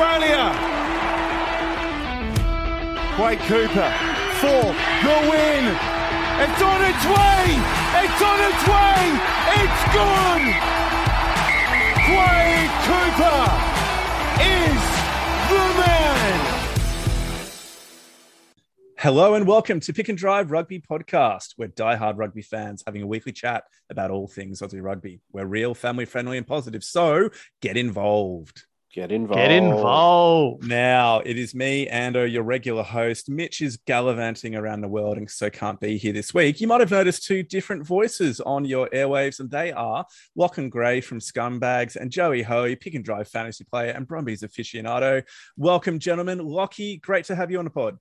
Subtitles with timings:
[0.00, 0.48] Australia.
[3.16, 3.92] Quade Cooper
[4.40, 4.62] for
[5.04, 5.64] the win.
[6.40, 7.44] It's on its way.
[8.00, 8.96] It's on its way.
[9.60, 10.42] It's good.
[12.08, 13.44] Quade Cooper
[14.40, 14.80] is
[15.50, 16.40] the man.
[18.96, 21.56] Hello and welcome to Pick and Drive Rugby Podcast.
[21.58, 25.20] We're die-hard rugby fans having a weekly chat about all things Aussie rugby.
[25.30, 26.84] We're real, family friendly, and positive.
[26.84, 27.28] So
[27.60, 28.64] get involved.
[28.92, 29.40] Get involved.
[29.40, 30.66] Get involved.
[30.66, 33.28] Now it is me, Ando, your regular host.
[33.28, 36.60] Mitch is gallivanting around the world and so can't be here this week.
[36.60, 40.72] You might have noticed two different voices on your airwaves, and they are Lock and
[40.72, 45.22] Gray from Scumbags and Joey Hoey, Pick and Drive fantasy player and Brumbies aficionado.
[45.56, 46.38] Welcome, gentlemen.
[46.38, 47.96] Lockie, great to have you on the pod.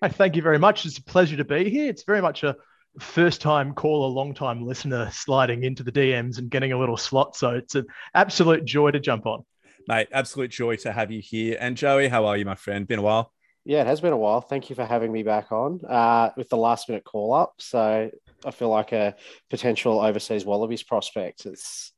[0.00, 0.86] Hey, thank you very much.
[0.86, 1.90] It's a pleasure to be here.
[1.90, 2.54] It's very much a
[3.00, 7.34] first time caller, long time listener sliding into the DMs and getting a little slot.
[7.34, 9.44] So it's an absolute joy to jump on.
[9.88, 11.56] Mate, absolute joy to have you here.
[11.60, 12.86] And Joey, how are you, my friend?
[12.86, 13.32] Been a while.
[13.64, 14.40] Yeah, it has been a while.
[14.40, 17.54] Thank you for having me back on uh, with the last minute call up.
[17.58, 18.10] So
[18.44, 19.14] I feel like a
[19.50, 21.46] potential overseas Wallabies prospect.
[21.46, 21.92] It's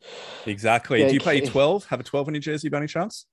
[0.46, 1.00] exactly.
[1.00, 1.86] Yeah, Do you play 12?
[1.86, 3.26] Have a 12 in your jersey by any chance?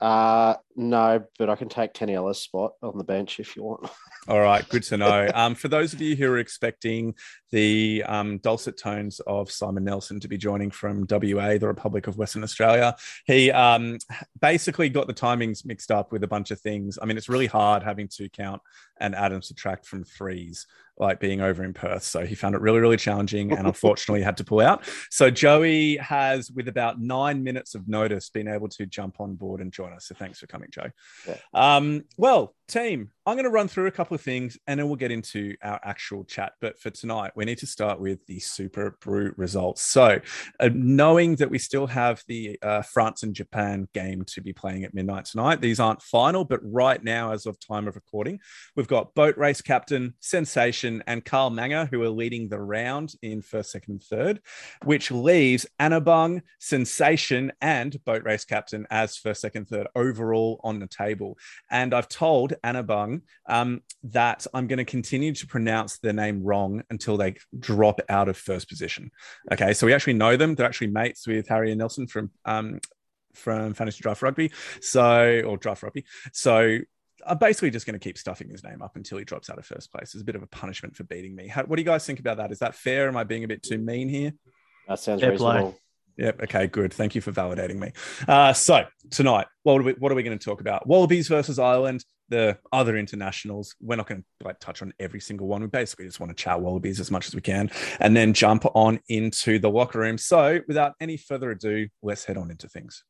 [0.00, 3.88] Uh, no, but I can take Taniela's spot on the bench if you want.
[4.28, 5.30] All right, good to know.
[5.34, 7.14] Um, for those of you who are expecting
[7.50, 12.18] the um, dulcet tones of Simon Nelson to be joining from WA, the Republic of
[12.18, 12.94] Western Australia,
[13.26, 13.98] he um,
[14.40, 16.98] basically got the timings mixed up with a bunch of things.
[17.00, 18.60] I mean, it's really hard having to count
[19.00, 20.66] and add and subtract from threes
[20.98, 22.02] like being over in Perth.
[22.02, 24.84] So he found it really, really challenging and unfortunately had to pull out.
[25.10, 29.60] So Joey has, with about nine minutes of notice, been able to jump on board
[29.60, 30.06] and join us.
[30.06, 30.90] So thanks for coming, Joe.
[31.28, 31.36] Yeah.
[31.52, 34.96] Um, well, team, I'm going to run through a couple of things and then we'll
[34.96, 36.52] get into our actual chat.
[36.60, 39.82] But for tonight, we need to start with the SuperBru results.
[39.82, 40.20] So,
[40.60, 44.84] uh, knowing that we still have the uh, France and Japan game to be playing
[44.84, 48.38] at midnight tonight, these aren't final, but right now, as of time of recording,
[48.76, 53.42] we've got boat race captain Sensation and Carl Manger who are leading the round in
[53.42, 54.40] first, second, and third,
[54.84, 60.86] which leaves Annabung, Sensation, and boat race captain as first, second, third overall on the
[60.86, 61.38] table.
[61.70, 66.82] And I've told Annabung um, that I'm going to continue to pronounce their name wrong
[66.90, 69.10] until they drop out of first position.
[69.52, 70.54] Okay, so we actually know them.
[70.54, 72.80] They're actually mates with Harry and Nelson from um,
[73.34, 74.50] from Fantasy Draft Rugby,
[74.80, 76.04] so or Draft Rugby.
[76.32, 76.78] So
[77.26, 79.66] I'm basically just going to keep stuffing his name up until he drops out of
[79.66, 80.14] first place.
[80.14, 81.48] It's a bit of a punishment for beating me.
[81.48, 82.52] How, what do you guys think about that?
[82.52, 83.08] Is that fair?
[83.08, 84.32] Am I being a bit too mean here?
[84.88, 85.72] That sounds fair reasonable.
[85.72, 85.80] Play.
[86.16, 86.42] Yep.
[86.44, 86.66] Okay.
[86.66, 86.92] Good.
[86.92, 87.92] Thank you for validating me.
[88.26, 90.86] Uh, so tonight, what are we, what are we going to talk about?
[90.86, 92.04] Wallabies versus Ireland.
[92.28, 93.76] The other internationals.
[93.80, 95.60] We're not going to like touch on every single one.
[95.60, 98.64] We basically just want to chat Wallabies as much as we can, and then jump
[98.74, 100.18] on into the locker room.
[100.18, 103.04] So, without any further ado, let's head on into things.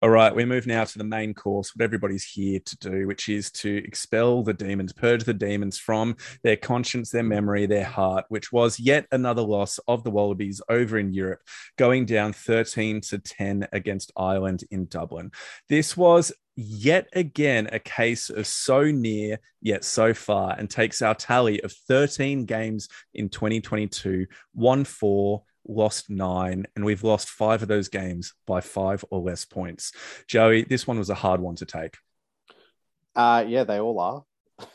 [0.00, 3.28] All right, we move now to the main course, what everybody's here to do, which
[3.28, 6.14] is to expel the demons, purge the demons from
[6.44, 10.98] their conscience, their memory, their heart, which was yet another loss of the Wallabies over
[10.98, 11.40] in Europe,
[11.76, 15.32] going down 13 to 10 against Ireland in Dublin.
[15.68, 21.16] This was yet again a case of so near yet so far and takes our
[21.16, 27.68] tally of 13 games in 2022, 1 4 lost nine, and we've lost five of
[27.68, 29.92] those games by five or less points.
[30.26, 31.96] Joey, this one was a hard one to take.
[33.14, 34.24] Uh, yeah, they all are,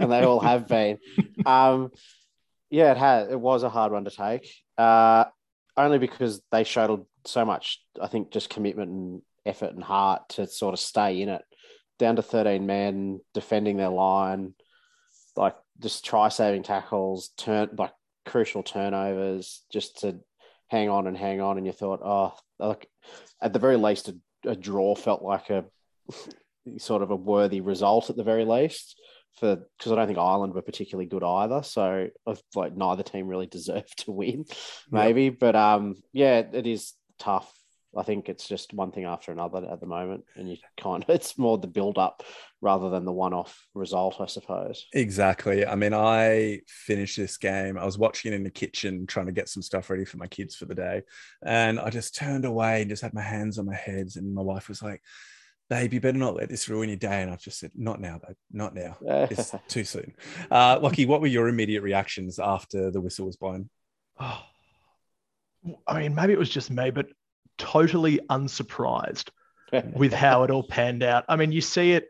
[0.00, 0.98] and they all have been.
[1.44, 1.92] Um,
[2.70, 3.30] yeah, it had.
[3.30, 4.48] It was a hard one to take,
[4.78, 5.24] uh,
[5.76, 7.82] only because they showed so much.
[8.00, 11.42] I think just commitment and effort and heart to sort of stay in it.
[11.98, 14.54] Down to thirteen men defending their line,
[15.36, 17.92] like just try saving tackles, turn like
[18.24, 20.18] crucial turnovers just to
[20.68, 21.58] hang on and hang on.
[21.58, 22.88] And you thought, oh, like
[23.40, 24.16] at the very least, a,
[24.46, 25.64] a draw felt like a
[26.78, 28.98] sort of a worthy result at the very least.
[29.38, 32.08] For because I don't think Ireland were particularly good either, so
[32.54, 34.44] like neither team really deserved to win,
[34.90, 35.24] maybe.
[35.24, 35.34] Yep.
[35.40, 37.50] But um, yeah, it is tough
[37.96, 41.10] I think it's just one thing after another at the moment, and you kind of
[41.14, 42.22] it's more the build up
[42.60, 44.86] rather than the one off result, I suppose.
[44.94, 45.66] Exactly.
[45.66, 47.76] I mean, I finished this game.
[47.76, 50.26] I was watching it in the kitchen, trying to get some stuff ready for my
[50.26, 51.02] kids for the day,
[51.44, 54.42] and I just turned away and just had my hands on my heads, and my
[54.42, 55.02] wife was like.
[55.70, 57.22] Babe, you better not let this ruin your day.
[57.22, 58.98] And I've just said, not now, babe, not now.
[59.00, 60.12] It's too soon.
[60.50, 63.70] Uh, Lucky, what were your immediate reactions after the whistle was blown?
[64.20, 64.42] Oh,
[65.86, 67.06] I mean, maybe it was just me, but
[67.62, 69.30] totally unsurprised
[69.94, 71.24] with how it all panned out.
[71.28, 72.08] I mean, you see it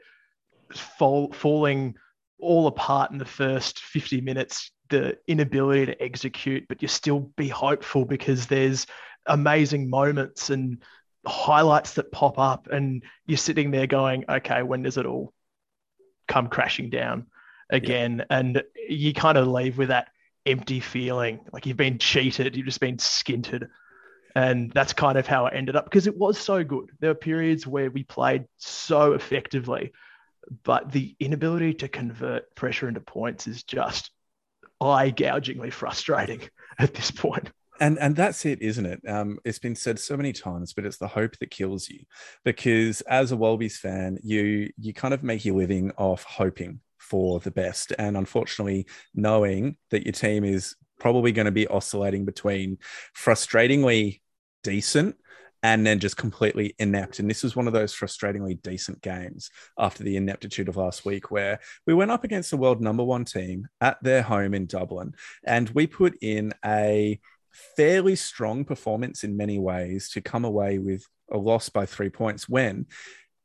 [0.74, 1.94] fall, falling
[2.38, 7.48] all apart in the first 50 minutes, the inability to execute, but you still be
[7.48, 8.86] hopeful because there's
[9.26, 10.82] amazing moments and
[11.26, 15.32] highlights that pop up, and you're sitting there going, okay, when does it all
[16.26, 17.26] come crashing down
[17.70, 18.18] again?
[18.18, 18.38] Yeah.
[18.38, 20.08] And you kind of leave with that
[20.44, 23.68] empty feeling like you've been cheated, you've just been skinted.
[24.34, 26.90] And that's kind of how it ended up because it was so good.
[27.00, 29.92] There were periods where we played so effectively,
[30.62, 34.10] but the inability to convert pressure into points is just
[34.80, 36.40] eye gougingly frustrating
[36.78, 37.50] at this point.
[37.80, 39.00] And and that's it, isn't it?
[39.08, 42.04] Um, it's been said so many times, but it's the hope that kills you.
[42.44, 47.40] Because as a Wallabies fan, you you kind of make your living off hoping for
[47.40, 52.78] the best, and unfortunately, knowing that your team is probably going to be oscillating between
[53.12, 54.20] frustratingly
[54.62, 55.16] decent
[55.64, 57.18] and then just completely inept.
[57.18, 61.32] And this was one of those frustratingly decent games after the ineptitude of last week,
[61.32, 61.58] where
[61.88, 65.14] we went up against the world number one team at their home in Dublin,
[65.44, 67.18] and we put in a
[67.76, 72.48] fairly strong performance in many ways to come away with a loss by three points
[72.48, 72.86] when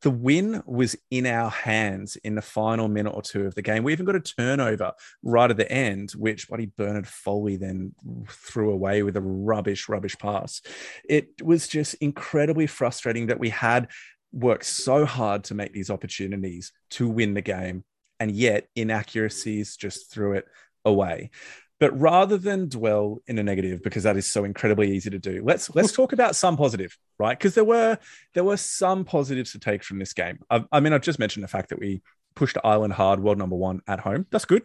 [0.02, 3.84] the win was in our hands in the final minute or two of the game.
[3.84, 7.94] We even got a turnover right at the end, which Buddy Bernard Foley then
[8.30, 10.62] threw away with a rubbish, rubbish pass.
[11.10, 13.90] It was just incredibly frustrating that we had
[14.32, 17.84] worked so hard to make these opportunities to win the game,
[18.20, 20.46] and yet inaccuracies just threw it
[20.86, 21.32] away.
[21.80, 25.42] But rather than dwell in a negative, because that is so incredibly easy to do,
[25.44, 27.38] let's let's talk about some positive, right?
[27.38, 28.00] Because there were
[28.34, 30.40] there were some positives to take from this game.
[30.50, 32.02] I, I mean, I've just mentioned the fact that we
[32.38, 34.28] pushed Ireland hard, world number one at home.
[34.32, 34.62] That's good.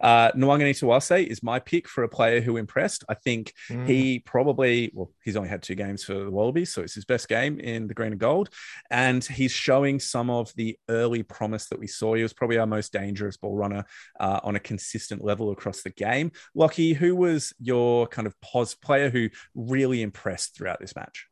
[0.00, 3.02] Uh, Nawaqanitawase is my pick for a player who impressed.
[3.08, 3.84] I think mm.
[3.84, 7.28] he probably, well, he's only had two games for the Wallabies, so it's his best
[7.28, 8.50] game in the green and gold.
[8.92, 12.14] And he's showing some of the early promise that we saw.
[12.14, 13.84] He was probably our most dangerous ball runner
[14.20, 16.30] uh, on a consistent level across the game.
[16.54, 21.26] Lockie, who was your kind of pos player who really impressed throughout this match?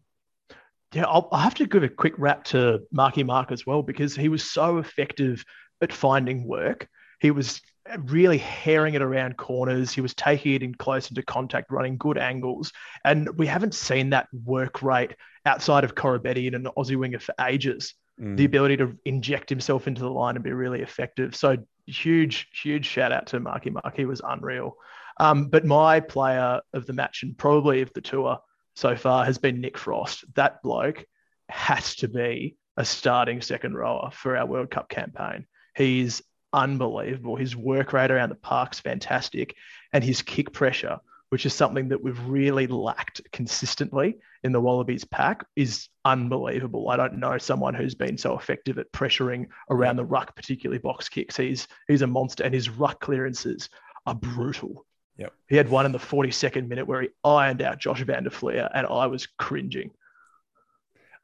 [0.94, 4.14] Yeah, I'll, I'll have to give a quick wrap to Marky Mark as well because
[4.14, 5.44] he was so effective
[5.84, 6.88] at finding work.
[7.20, 7.60] He was
[7.98, 9.92] really herring it around corners.
[9.92, 12.72] He was taking it in close into contact, running good angles.
[13.04, 15.14] And we haven't seen that work rate
[15.46, 17.94] outside of Koroibete and an Aussie winger for ages.
[18.20, 18.36] Mm.
[18.36, 21.36] The ability to inject himself into the line and be really effective.
[21.36, 23.96] So huge, huge shout out to Marky Mark.
[23.96, 24.76] He was unreal.
[25.18, 28.38] Um, but my player of the match and probably of the tour
[28.74, 30.24] so far has been Nick Frost.
[30.34, 31.04] That bloke
[31.48, 35.46] has to be a starting second rower for our World Cup campaign.
[35.74, 36.22] He's
[36.52, 37.36] unbelievable.
[37.36, 39.56] His work rate around the park's fantastic,
[39.92, 41.00] and his kick pressure,
[41.30, 46.88] which is something that we've really lacked consistently in the Wallabies pack, is unbelievable.
[46.90, 51.08] I don't know someone who's been so effective at pressuring around the ruck, particularly box
[51.08, 51.36] kicks.
[51.36, 53.68] He's he's a monster, and his ruck clearances
[54.06, 54.86] are brutal.
[55.16, 55.32] Yep.
[55.48, 58.68] He had one in the 42nd minute where he ironed out Josh Van der Flier,
[58.74, 59.90] and I was cringing.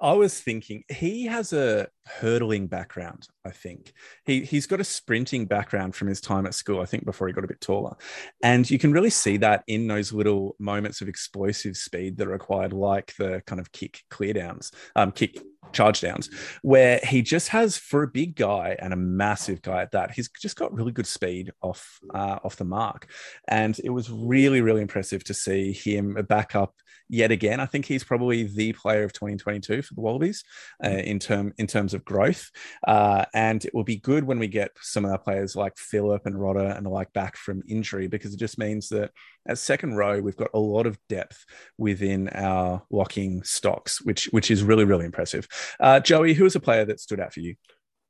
[0.00, 3.28] I was thinking he has a hurdling background.
[3.44, 3.92] I think
[4.24, 6.80] he he's got a sprinting background from his time at school.
[6.80, 7.96] I think before he got a bit taller,
[8.42, 12.32] and you can really see that in those little moments of explosive speed that are
[12.32, 15.38] required, like the kind of kick clear downs, um, kick
[15.72, 16.30] charge downs,
[16.62, 20.28] where he just has for a big guy and a massive guy at that, he's
[20.40, 23.08] just got really good speed off uh, off the mark,
[23.48, 26.74] and it was really really impressive to see him back up
[27.10, 27.60] yet again.
[27.60, 30.44] I think he's probably the player of 2022 for the Wallabies
[30.82, 31.04] uh, mm.
[31.04, 32.50] in term in terms of growth.
[32.86, 36.24] Uh, and it will be good when we get some of our players like Philip
[36.24, 39.10] and Rodda and the like back from injury because it just means that
[39.46, 41.44] at second row we've got a lot of depth
[41.78, 45.48] within our locking stocks, which which is really really impressive.
[45.78, 47.54] Uh, Joey, who was a player that stood out for you?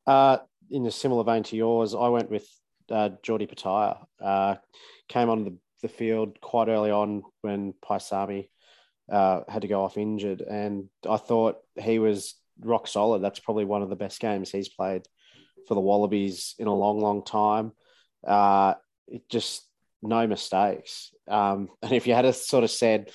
[0.07, 0.39] Uh,
[0.71, 2.49] in a similar vein to yours, I went with
[2.91, 3.99] uh, Jordie Petaia.
[4.21, 4.57] Uh,
[5.09, 8.49] came on the, the field quite early on when Paisami
[9.11, 13.23] uh, had to go off injured, and I thought he was rock solid.
[13.23, 15.03] That's probably one of the best games he's played
[15.67, 17.73] for the Wallabies in a long, long time.
[18.27, 18.75] Uh,
[19.09, 19.67] it just
[20.03, 21.13] no mistakes.
[21.31, 23.11] Um, and if you had a sort of said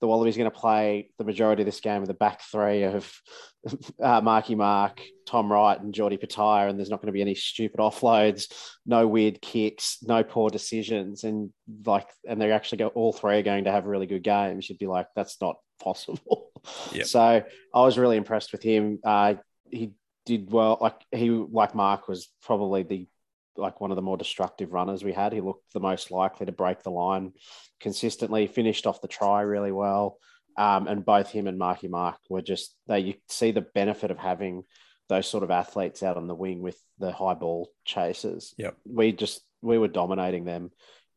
[0.00, 3.12] the Wallabies going to play the majority of this game with the back three of
[4.02, 7.34] uh, Marky Mark, Tom Wright, and Jordie Petaia, and there's not going to be any
[7.34, 8.50] stupid offloads,
[8.86, 11.52] no weird kicks, no poor decisions, and
[11.84, 14.68] like, and they're actually go all three are going to have really good games.
[14.68, 16.46] You'd be like, that's not possible.
[16.92, 17.06] Yep.
[17.06, 17.42] So
[17.74, 18.98] I was really impressed with him.
[19.02, 19.36] Uh,
[19.70, 19.92] he
[20.26, 20.76] did well.
[20.78, 23.08] Like he, like Mark, was probably the
[23.56, 25.32] like one of the more destructive runners we had.
[25.32, 27.32] He looked the most likely to break the line
[27.80, 28.46] consistently.
[28.46, 30.18] Finished off the try really well.
[30.56, 34.18] Um, and both him and Marky Mark were just they you see the benefit of
[34.18, 34.64] having
[35.08, 38.54] those sort of athletes out on the wing with the high ball chasers.
[38.58, 40.70] Yeah, we just we were dominating them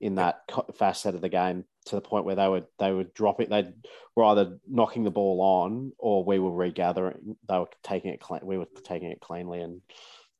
[0.03, 0.41] in that
[0.75, 3.49] facet of the game to the point where they were, they were dropping.
[3.49, 3.71] They
[4.15, 7.37] were either knocking the ball on or we were regathering.
[7.47, 8.41] They were taking it clean.
[8.43, 9.81] We were taking it cleanly and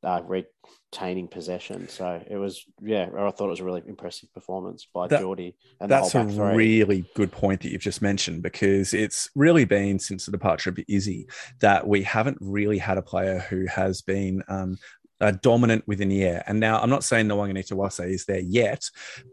[0.04, 1.88] uh, retaining possession.
[1.88, 5.56] So it was, yeah, I thought it was a really impressive performance by that, Jordie.
[5.80, 6.54] And that's a three.
[6.56, 10.78] really good point that you've just mentioned because it's really been since the departure of
[10.88, 11.26] Izzy
[11.60, 14.76] that we haven't really had a player who has been um,
[15.20, 16.42] uh, dominant within the air.
[16.46, 18.84] And now I'm not saying Nawaqanitawase is there yet,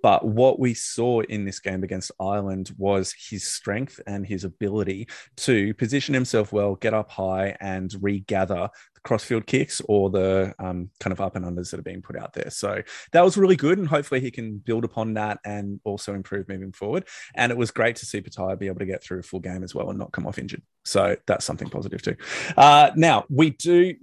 [0.02, 5.08] but what we saw in this game against Ireland was his strength and his ability
[5.38, 10.90] to position himself well, get up high, and regather the crossfield kicks or the um,
[11.00, 12.50] kind of up and unders that are being put out there.
[12.50, 12.82] So
[13.12, 16.72] that was really good, and hopefully he can build upon that and also improve moving
[16.72, 17.08] forward.
[17.36, 19.64] And it was great to see Petaia be able to get through a full game
[19.64, 20.62] as well and not come off injured.
[20.86, 22.16] So that's something positive too.
[22.58, 23.96] Uh, now we do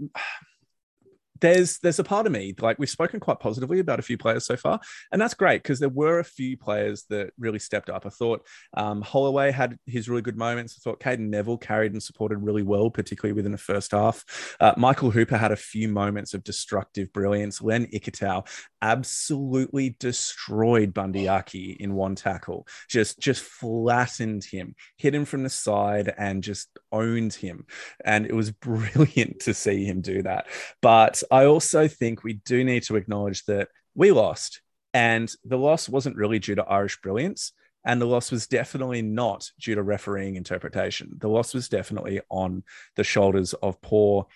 [1.41, 4.47] there's there's a part of me like we've spoken quite positively about a few players
[4.47, 4.81] so far,
[5.13, 8.07] and that's great because there were a few players that really stepped up.
[8.07, 10.79] I thought um, Holloway had his really good moments.
[10.79, 14.25] I thought Cadeyrn Neville carried and supported really well, particularly within the first half.
[14.61, 17.63] Uh, Michael Hooper had a few moments of destructive brilliance.
[17.63, 18.47] Len Ikitau
[18.83, 25.51] absolutely destroyed Bundee Aki in one tackle, just just flattened him, hit him from the
[25.51, 27.67] side, and just owned him.
[28.05, 30.47] And it was brilliant to see him do that.
[30.83, 34.61] But I also think we do need to acknowledge that we lost,
[34.95, 37.53] and the loss wasn't really due to Irish brilliance.
[37.85, 41.13] And the loss was definitely not due to refereeing interpretation.
[41.19, 42.65] The loss was definitely on
[42.97, 44.27] the shoulders of poor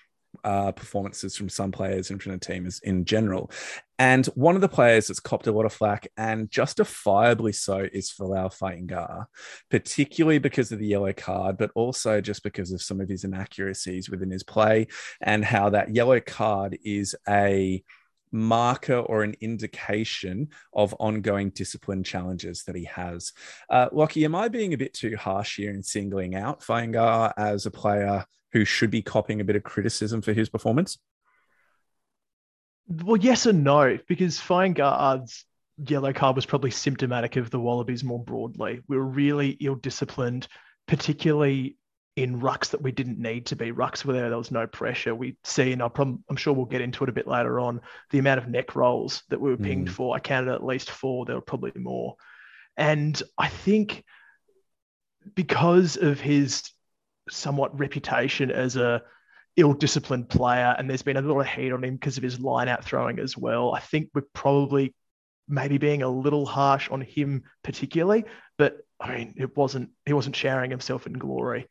[0.44, 3.50] uh, performances from some players and from the team is, in general.
[3.98, 8.10] And one of the players that's copped a lot of flack, and justifiably so, is
[8.10, 9.26] Folau Fainga'a,
[9.70, 14.10] particularly because of the yellow card, but also just because of some of his inaccuracies
[14.10, 14.88] within his play
[15.20, 17.84] and how that yellow card is a
[18.32, 23.32] marker or an indication of ongoing discipline challenges that he has.
[23.70, 27.66] Uh, Lockie, am I being a bit too harsh here in singling out Fainga'a as
[27.66, 30.98] a player who should be copying a bit of criticism for his performance?
[32.86, 35.44] Well, yes and no, because Fainga'a's
[35.78, 38.80] yellow card was probably symptomatic of the Wallabies more broadly.
[38.88, 40.48] We were really ill disciplined,
[40.86, 41.76] particularly
[42.16, 43.72] in rucks that we didn't need to be.
[43.72, 45.14] Rucks where there was no pressure.
[45.14, 47.80] We see, and i am sure we'll get into it a bit later on,
[48.10, 49.92] the amount of neck rolls that we were pinged mm.
[49.92, 50.14] for.
[50.14, 51.24] I counted at least four.
[51.24, 52.16] There were probably more.
[52.76, 54.04] And I think
[55.34, 56.68] because of his
[57.30, 59.02] somewhat reputation as a
[59.56, 62.84] ill-disciplined player, and there's been a lot of heat on him because of his line-out
[62.84, 63.74] throwing as well.
[63.74, 64.94] I think we're probably
[65.48, 68.24] maybe being a little harsh on him particularly,
[68.56, 71.66] but I mean, it wasn't he wasn't showering himself in glory,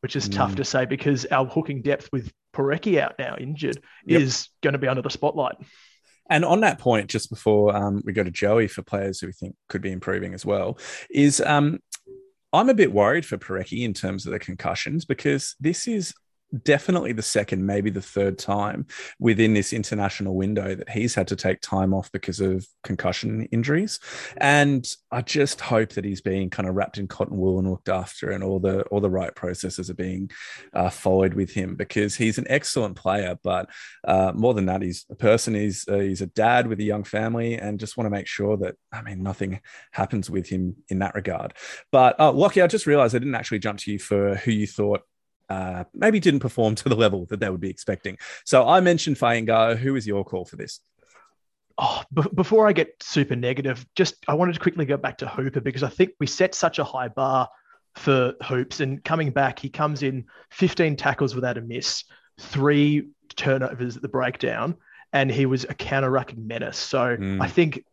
[0.00, 0.34] which is mm.
[0.34, 4.22] tough to say because our hooking depth with Porecki out now injured yep.
[4.22, 5.56] is going to be under the spotlight.
[6.30, 9.32] And on that point, just before um, we go to Joey for players who we
[9.32, 10.78] think could be improving as well,
[11.10, 11.78] is um,
[12.52, 16.14] I'm a bit worried for Porecki in terms of the concussions because this is
[16.62, 18.86] definitely the second, maybe the third time
[19.18, 24.00] within this international window that he's had to take time off because of concussion injuries.
[24.36, 27.88] And I just hope that he's being kind of wrapped in cotton wool and looked
[27.88, 30.30] after, and all the all the right processes are being
[30.72, 33.38] uh, followed with him because he's an excellent player.
[33.42, 33.70] But
[34.06, 35.54] uh, more than that, he's a person.
[35.54, 38.56] He's uh, he's a dad with a young family, and just want to make sure
[38.58, 39.60] that I mean nothing
[39.92, 41.54] happens with him in that regard.
[41.92, 44.66] But uh, Lockie, I just realised I didn't actually jump to you for who you
[44.66, 45.02] thought
[45.48, 48.18] uh, maybe didn't perform to the level that they would be expecting.
[48.44, 49.76] So I mentioned Fainga'a.
[49.76, 50.80] Who is your call for this?
[51.78, 55.28] Oh, b- before I get super negative, just I wanted to quickly go back to
[55.28, 57.48] Hooper because I think we set such a high bar
[57.94, 58.80] for Hoops.
[58.80, 62.04] And coming back, he comes in 15 tackles without a miss,
[62.40, 64.76] three turnovers at the breakdown,
[65.12, 66.78] and he was a counter rucking menace.
[66.78, 67.40] So mm.
[67.40, 67.84] I think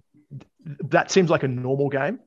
[0.65, 2.19] that seems like a normal game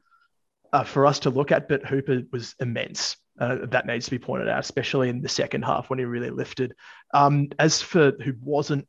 [0.73, 3.17] uh, for us to look at, but Hooper was immense.
[3.38, 6.30] Uh, that needs to be pointed out, especially in the second half when he really
[6.30, 6.75] lifted.
[7.14, 8.88] Um, as for who wasn't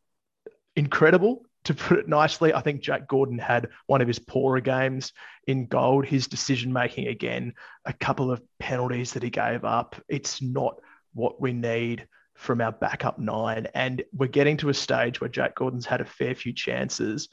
[0.75, 5.13] incredible, to put it nicely, I think Jake Gordon had one of his poorer games
[5.45, 6.05] in gold.
[6.05, 7.53] His decision making again,
[7.85, 9.95] a couple of penalties that he gave up.
[10.07, 10.77] It's not
[11.13, 13.67] what we need from our backup nine.
[13.75, 17.27] And we're getting to a stage where Jake Gordon's had a fair few chances.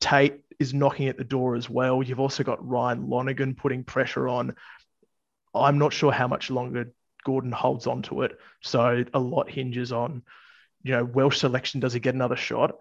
[0.00, 2.02] Tate is knocking at the door as well.
[2.02, 4.54] You've also got Ryan Lonergan putting pressure on.
[5.54, 6.92] I'm not sure how much longer
[7.24, 8.38] Gordon holds on to it.
[8.62, 10.22] So a lot hinges on,
[10.82, 11.80] you know, Welsh selection.
[11.80, 12.76] Does he get another shot?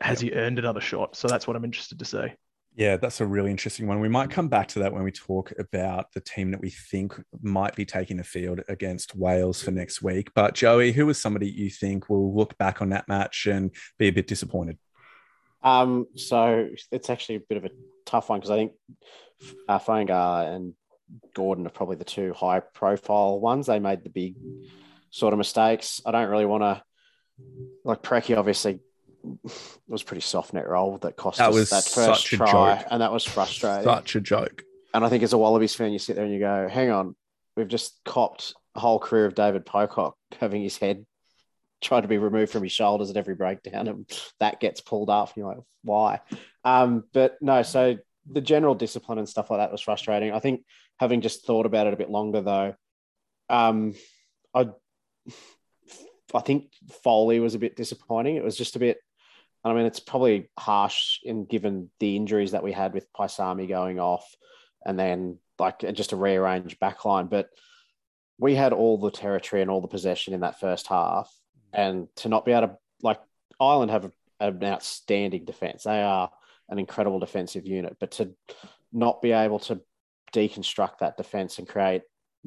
[0.00, 0.32] Has yep.
[0.32, 1.16] he earned another shot?
[1.16, 2.26] So that's what I'm interested to see.
[2.74, 4.00] Yeah, that's a really interesting one.
[4.00, 7.14] We might come back to that when we talk about the team that we think
[7.42, 10.30] might be taking the field against Wales for next week.
[10.34, 14.08] But Joey, who is somebody you think will look back on that match and be
[14.08, 14.78] a bit disappointed?
[15.62, 17.70] Um, so it's actually a bit of a
[18.06, 18.72] tough one because I think
[19.68, 20.74] uh, Fainga'a and
[21.34, 23.66] Gordon are probably the two high profile ones.
[23.66, 24.36] They made the big
[25.10, 26.00] sort of mistakes.
[26.06, 26.82] I don't really want to
[27.84, 28.80] like Porecki obviously
[29.88, 32.86] was pretty soft neck roll that cost That us that first try, joke.
[32.90, 33.84] and that was frustrating.
[33.84, 34.62] Such a joke.
[34.94, 37.16] And I think as a Wallabies fan, you sit there and you go, "Hang on,
[37.56, 41.04] we've just copped a whole career of David Pocock having his head
[41.80, 45.28] tried to be removed from his shoulders at every breakdown, and that gets pulled up.
[45.28, 46.20] And you're like, why?
[46.64, 47.98] Um, but no, so
[48.30, 50.32] the general discipline and stuff like that was frustrating.
[50.32, 50.64] I think
[51.02, 52.76] having just thought about it a bit longer though,
[53.48, 53.92] um,
[54.54, 54.68] I
[56.32, 56.70] I think
[57.02, 58.36] Foley was a bit disappointing.
[58.36, 58.98] It was just a bit.
[59.64, 63.98] I mean, it's probably harsh in given the injuries that we had with Paisami going
[63.98, 64.32] off,
[64.86, 67.28] and then like just a rearranged backline.
[67.28, 67.48] But
[68.38, 71.28] we had all the territory and all the possession in that first half,
[71.72, 73.20] and to not be able to like
[73.60, 75.82] Ireland have a, an outstanding defense.
[75.82, 76.30] They are
[76.68, 78.36] an incredible defensive unit, but to
[78.92, 79.80] not be able to
[80.32, 82.02] deconstruct that defense and create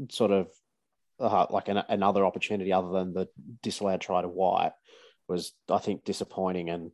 [0.10, 0.48] sort of
[1.20, 3.28] uh, like an, another opportunity other than the
[3.62, 4.74] disallowed try to White
[5.28, 6.70] was, I think, disappointing.
[6.70, 6.92] And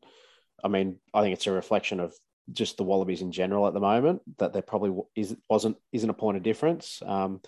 [0.64, 2.14] I mean, I think it's a reflection of
[2.52, 6.14] just the Wallabies in general at the moment that there probably is, wasn't isn't a
[6.14, 7.02] point of difference.
[7.06, 7.42] Um,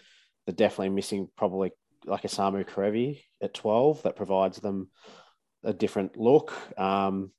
[0.46, 1.72] they're definitely missing probably
[2.06, 4.90] like a Samu Kerevi at 12 that provides them
[5.64, 6.54] a different look.
[6.78, 7.32] Um,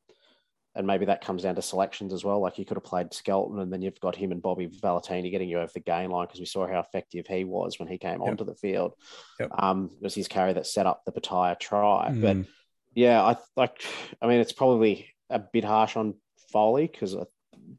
[0.76, 2.40] and maybe that comes down to selections as well.
[2.40, 5.48] Like you could have played Skelton and then you've got him and Bobby Valetini getting
[5.48, 8.20] you over the gain line because we saw how effective he was when he came
[8.20, 8.28] Yep.
[8.28, 8.94] onto the field.
[9.38, 9.50] Yep.
[9.56, 12.08] Um, it was his carry that set up the Petaia try.
[12.10, 12.20] Mm.
[12.20, 12.50] But
[12.94, 13.82] yeah, I like,
[14.20, 16.14] I mean, it's probably a bit harsh on
[16.52, 17.14] Foley because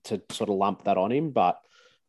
[0.05, 1.59] to sort of lump that on him, but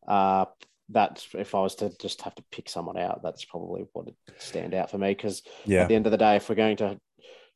[0.06, 0.44] uh,
[0.88, 4.14] that's if I was to just have to pick someone out, that's probably what would
[4.38, 5.82] stand out for me because Yeah.
[5.82, 7.00] at the end of the day, if we're going to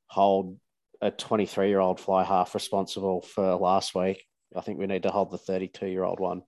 [0.09, 0.59] hold
[1.01, 5.11] a 23 year old fly half responsible for last week, I think we need to
[5.11, 6.43] hold the 32 year old one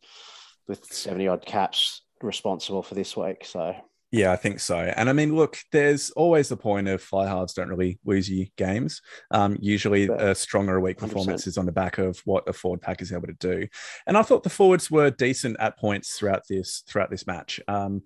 [0.68, 3.44] with 70 odd caps responsible for this week.
[3.44, 3.74] So,
[4.10, 4.76] Yeah, I think so.
[4.76, 8.46] And I mean, look, there's always the point of fly halves don't really lose you
[8.56, 9.00] games.
[9.30, 11.00] Um, usually, a stronger week 100%.
[11.00, 13.66] performance is on the back of what a forward pack is able to do.
[14.06, 17.60] And I thought the forwards were decent at points throughout this throughout this match.
[17.66, 18.02] Um,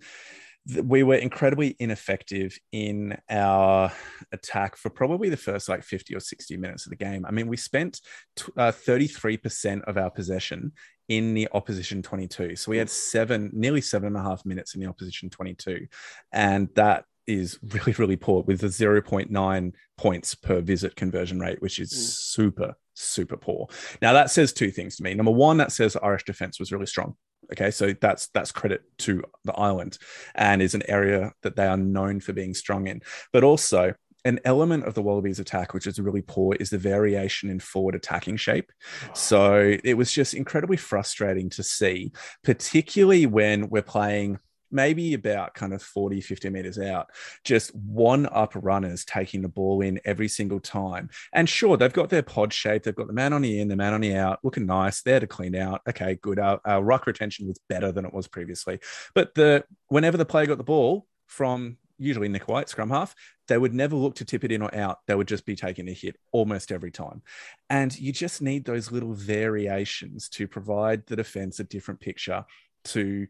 [0.82, 3.92] we were incredibly ineffective in our
[4.32, 7.24] attack for probably the first like 50 or 60 minutes of the game.
[7.24, 8.00] I mean, we spent
[8.34, 10.72] t- uh, 33% of our possession
[11.08, 12.56] in the opposition 22.
[12.56, 15.86] So we had seven, nearly seven and a half minutes in the opposition 22.
[16.32, 21.78] And that is really, really poor with a 0.9 points per visit conversion rate, which
[21.78, 21.96] is Mm.
[21.96, 23.68] super, super poor.
[24.00, 25.14] Now that says two things to me.
[25.14, 27.16] Number one, that says Irish defense was really strong.
[27.52, 29.98] Okay, so that's that's credit to the island
[30.34, 33.02] and is an area that they are known for being strong in.
[33.32, 37.48] But also an element of the Wallabies attack, which is really poor, is the variation
[37.48, 38.72] in forward attacking shape.
[39.14, 42.10] So it was just incredibly frustrating to see,
[42.42, 47.10] particularly when we're playing maybe about kind of 40, 50 meters out,
[47.44, 51.10] just one up runners taking the ball in every single time.
[51.32, 53.76] And sure, they've got their pod shape, they've got the man on the in, the
[53.76, 55.82] man on the out, looking nice, there to clean out.
[55.88, 56.38] Okay, good.
[56.38, 58.80] Our, our ruck retention was better than it was previously.
[59.14, 63.14] But the whenever the player got the ball from usually Nick White, scrum half,
[63.48, 64.98] they would never look to tip it in or out.
[65.06, 67.22] They would just be taking a hit almost every time.
[67.70, 72.44] And you just need those little variations to provide the defense a different picture
[72.86, 73.26] to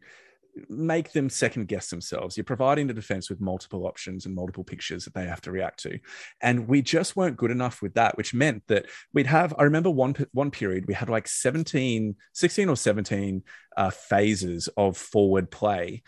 [0.69, 2.37] make them second guess themselves.
[2.37, 5.79] You're providing the defense with multiple options and multiple pictures that they have to react
[5.83, 5.99] to.
[6.41, 9.89] And we just weren't good enough with that, which meant that we'd have, I remember
[9.89, 13.43] one, one period, we had like 17, 16 or 17
[13.75, 16.03] uh, phases of forward play.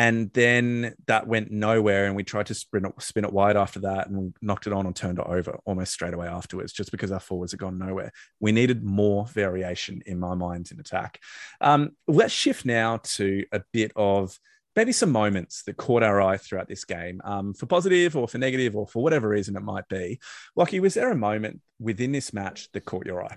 [0.00, 3.80] And then that went nowhere, and we tried to spin it, spin it wide after
[3.80, 6.90] that, and we knocked it on and turned it over almost straight away afterwards, just
[6.90, 8.10] because our forwards had gone nowhere.
[8.40, 11.20] We needed more variation in my mind in attack.
[11.60, 14.38] Um, let's shift now to a bit of
[14.74, 18.38] maybe some moments that caught our eye throughout this game, um, for positive or for
[18.38, 20.18] negative or for whatever reason it might be.
[20.56, 23.36] Lockie, was there a moment within this match that caught your eye?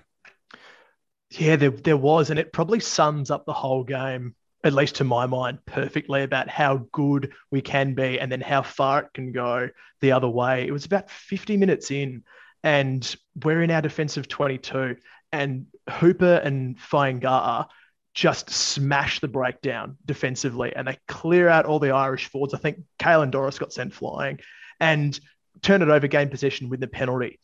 [1.28, 5.04] Yeah, there, there was, and it probably sums up the whole game, at least to
[5.04, 9.30] my mind, perfectly about how good we can be and then how far it can
[9.30, 9.68] go
[10.00, 10.66] the other way.
[10.66, 12.24] It was about 50 minutes in,
[12.62, 14.96] and we're in our defensive 22,
[15.32, 17.66] and Hooper and Fainga'a
[18.14, 22.54] just smash the breakdown defensively, and they clear out all the Irish forwards.
[22.54, 24.38] I think Caelan Doris got sent flying,
[24.80, 25.18] and
[25.60, 27.38] turn it over, gain possession with the penalty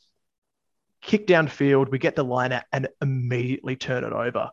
[1.03, 4.51] kick downfield, we get the line out and immediately turn it over.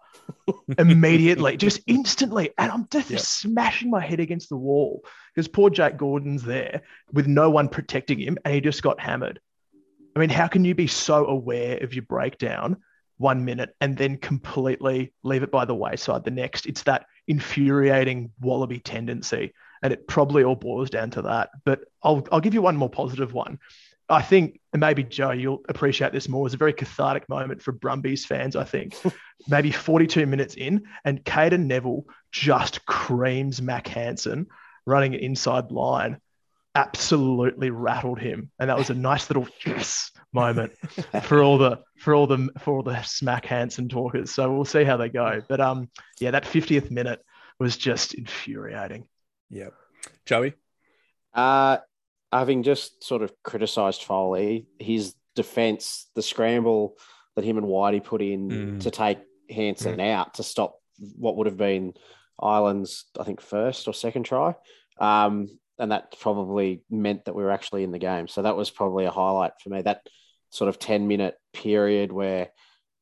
[0.78, 2.52] immediately, just instantly.
[2.58, 3.20] And I'm just Yep.
[3.20, 6.82] smashing my head against the wall because poor Jake Gordon's there
[7.12, 9.40] with no one protecting him and he just got hammered.
[10.16, 12.78] I mean, how can you be so aware of your breakdown
[13.18, 16.66] one minute and then completely leave it by the wayside the next.
[16.66, 19.54] It's that infuriating wallaby tendency.
[19.82, 21.50] And it probably all boils down to that.
[21.66, 23.60] But I'll, I'll give you one more positive one.
[24.10, 26.42] I think, and maybe Joe, you'll appreciate this more.
[26.42, 28.96] It was a very cathartic moment for Brumbies fans, I think.
[29.48, 34.48] maybe 42 minutes in, and Cadeyrn Neville just creams Mack Hansen
[34.86, 36.20] running an inside line
[36.78, 40.74] absolutely rattled him, and that was a nice little yes moment
[41.24, 44.32] for all the for all the for all the smack Hansen talkers.
[44.32, 45.42] So we'll see how they go.
[45.50, 45.90] But um,
[46.20, 47.20] yeah, that 50th minute
[47.60, 49.08] was just infuriating.
[49.50, 49.70] Yeah,
[50.26, 50.54] Joey.
[51.34, 51.80] Uh,
[52.32, 56.96] having just sort of criticised Foley, his defence, the scramble
[57.36, 58.82] that him and Whitey put in mm.
[58.82, 60.12] to take Hansen mm.
[60.12, 60.76] out to stop
[61.16, 61.94] what would have been
[62.40, 64.56] Ireland's, I think, first or second try.
[65.00, 68.28] Um, and that probably meant that we were actually in the game.
[68.28, 69.84] So that was probably a highlight for me.
[69.84, 70.02] That
[70.50, 72.50] sort of 10 minute period where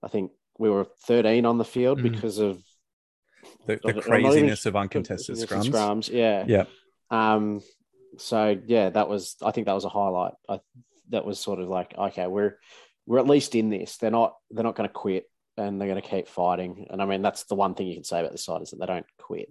[0.04, 2.04] I think we were 13 on the field mm.
[2.04, 2.62] because of
[3.66, 5.70] the, the craziness even, of uncontested scrums.
[5.70, 6.12] scrums.
[6.12, 6.44] Yeah.
[6.48, 6.66] Yeah.
[7.10, 7.62] Um,
[8.18, 10.34] so yeah, that was, I think that was a highlight.
[10.50, 10.60] I,
[11.10, 12.58] that was sort of like, okay, we're,
[13.06, 13.98] we're at least in this.
[13.98, 16.88] They're not, they're not going to quit and they're going to keep fighting.
[16.90, 18.80] And I mean, that's the one thing you can say about the side is that
[18.80, 19.50] they don't quit.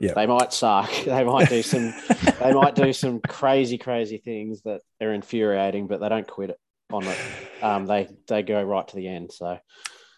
[0.00, 0.90] Yeah, they might suck.
[1.04, 1.94] They might do some.
[2.40, 6.60] they might do some crazy, crazy things that are infuriating, but they don't quit it
[6.90, 7.18] on it.
[7.62, 9.32] Um, they they go right to the end.
[9.32, 9.58] So,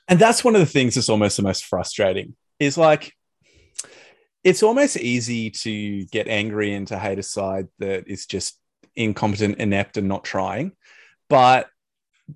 [0.09, 2.37] and that's one of the things that's almost the most frustrating.
[2.59, 3.13] Is like.
[4.43, 8.59] It's almost easy to get angry and to hate a side that is just
[8.97, 10.73] incompetent, inept, and not trying.
[11.29, 11.69] But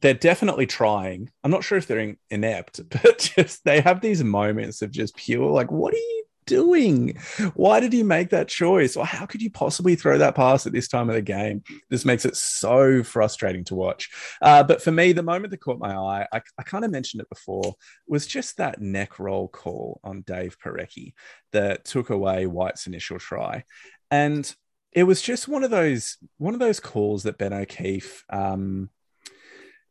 [0.00, 1.30] they're definitely trying.
[1.42, 5.50] I'm not sure if they're inept, but just they have these moments of just pure
[5.50, 7.18] like, what are you doing?
[7.54, 8.96] Why did you make that choice?
[8.96, 11.62] Or how could you possibly throw that pass at this time of the game?
[11.90, 14.10] This makes it so frustrating to watch.
[14.40, 17.20] Uh, but for me, the moment that caught my eye, I, I kind of mentioned
[17.20, 17.74] it before,
[18.06, 21.14] was just that neck roll call on Dave Porecki
[21.52, 23.64] that took away White's initial try.
[24.10, 24.52] And
[24.92, 28.90] it was just one of those one of those calls that Ben O'Keeffe um,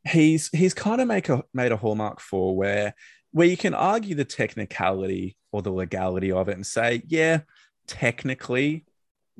[0.05, 2.95] he's he's kind of make a made a hallmark for where
[3.33, 7.41] where you can argue the technicality or the legality of it and say, yeah,
[7.87, 8.85] technically,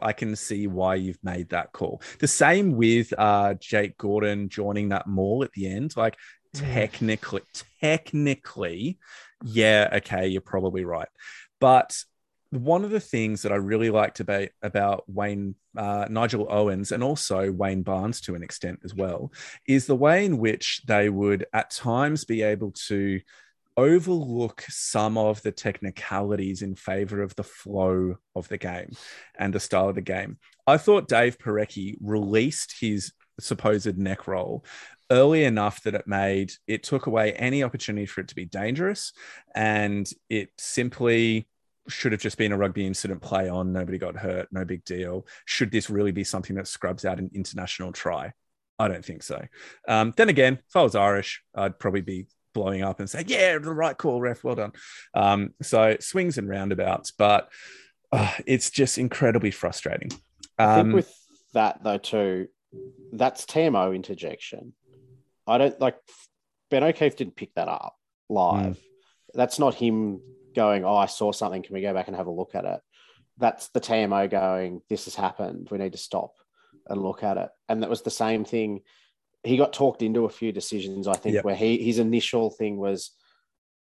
[0.01, 2.01] I can see why you've made that call.
[2.19, 5.95] The same with uh, Jake Gordon joining that mall at the end.
[5.95, 6.17] Like,
[6.53, 7.41] technically,
[7.79, 8.97] technically,
[9.43, 11.10] yeah, okay, you're probably right.
[11.60, 11.95] But
[12.49, 17.03] one of the things that I really liked about about Wayne uh, Nigel Owens and
[17.03, 19.32] also Wayne Barnes to an extent as well
[19.67, 23.19] is the way in which they would at times be able to
[23.77, 28.91] overlook some of the technicalities in favor of the flow of the game
[29.38, 30.38] and the style of the game.
[30.67, 34.63] I thought Dave Porecki released his supposed neck roll
[35.09, 39.12] early enough that it made it took away any opportunity for it to be dangerous
[39.55, 41.47] and it simply
[41.88, 43.73] should have just been a rugby incident play on.
[43.73, 44.47] Nobody got hurt.
[44.51, 45.27] No big deal.
[45.45, 48.31] Should this really be something that scrubs out an international try?
[48.79, 49.41] I don't think so.
[49.88, 53.57] Um, then again, if I was Irish, I'd probably be blowing up and say, "Yeah,
[53.57, 54.43] the right call, ref.
[54.43, 54.71] Well done."
[55.13, 57.49] Um, so swings and roundabouts, but
[58.11, 60.11] uh, it's just incredibly frustrating.
[60.57, 61.13] Um, I think um, with
[61.53, 62.47] that though too,
[63.11, 64.73] that's TMO interjection.
[65.45, 65.97] I don't like
[66.69, 67.95] Ben O'Keeffe didn't pick that up
[68.29, 68.77] live.
[68.77, 68.81] Mm.
[69.33, 70.21] That's not him
[70.55, 71.63] going, oh, I saw something.
[71.63, 72.79] Can we go back and have a look at it?
[73.37, 75.67] That's the TMO going, this has happened.
[75.71, 76.33] We need to stop
[76.87, 77.49] and look at it.
[77.67, 78.81] And that was the same thing.
[79.43, 81.45] He got talked into a few decisions, I think, yep.
[81.45, 83.12] where he his initial thing was,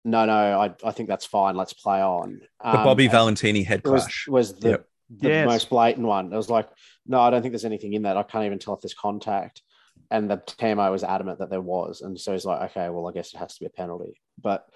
[0.04, 1.56] no, no, I, I think that's fine.
[1.56, 2.40] Let's play on.
[2.62, 4.86] The um, Bobby Valetini head crash was, was the, yep.
[5.10, 5.46] the yes.
[5.46, 6.32] most blatant one.
[6.32, 6.68] It was like,
[7.06, 8.16] no, I don't think there's anything in that.
[8.16, 9.62] I can't even tell if there's contact.
[10.10, 12.00] And the TMO was adamant that there was.
[12.00, 14.20] And so he's like, okay, well, I guess it has to be a penalty.
[14.40, 14.66] But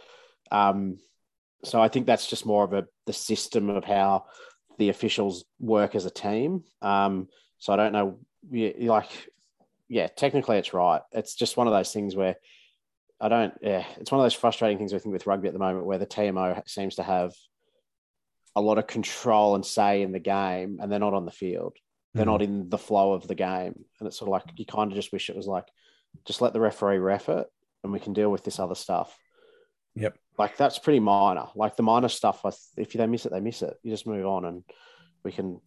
[0.53, 0.99] um,
[1.65, 4.27] so I think that's just more of a the system of how
[4.79, 6.65] the officials work as a team.
[6.83, 8.19] Um, so I don't know,
[8.51, 9.09] yeah, like,
[9.89, 11.03] yeah, technically it's right.
[11.13, 12.37] It's just one of those things where
[13.21, 13.55] I don't.
[13.61, 15.99] Yeah, it's one of those frustrating things I think with rugby at the moment, where
[15.99, 17.33] the TMO seems to have
[18.57, 21.77] a lot of control and say in the game, and they're not on the field.
[22.15, 22.29] They're mm.
[22.29, 24.97] not in the flow of the game, and it's sort of like you kind of
[24.97, 25.67] just wish it was like,
[26.25, 27.47] just let the referee ref it,
[27.83, 29.17] and we can deal with this other stuff.
[29.97, 30.17] Yep.
[30.39, 31.47] Like that's pretty minor.
[31.55, 32.45] Like the minor stuff,
[32.77, 33.75] if they miss it, they miss it.
[33.83, 34.65] You just move on, and
[35.25, 35.61] we can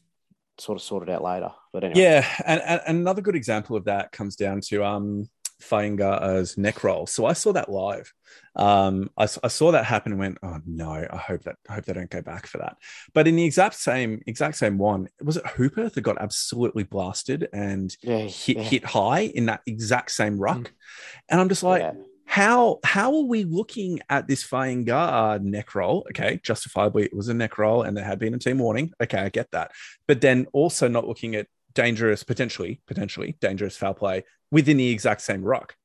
[0.60, 1.52] sort of sort it out later.
[1.74, 2.28] But anyway, yeah.
[2.46, 5.30] And, and another good example of that comes down to um
[5.62, 7.08] Fainga'a's neck roll.
[7.08, 8.14] So I saw that live.
[8.56, 11.86] Um, I, I, saw that happen and went, oh no, I hope that I hope
[11.86, 12.78] they don't go back for that.
[13.14, 17.48] But in the exact same exact same one, was it Hooper that got absolutely blasted
[17.54, 18.64] and yeah, hit yeah.
[18.64, 20.58] hit high in that exact same ruck?
[20.58, 20.72] Mm.
[21.30, 21.94] And I'm just like, yeah
[22.38, 26.06] how how are we looking at this Fainga'a neck roll?
[26.12, 28.92] Okay, justifiably it was a neck roll and there had been a team warning.
[29.02, 29.72] Okay, I get that.
[30.08, 35.22] But then also not looking at dangerous, potentially, potentially dangerous foul play within the exact
[35.22, 35.76] same rock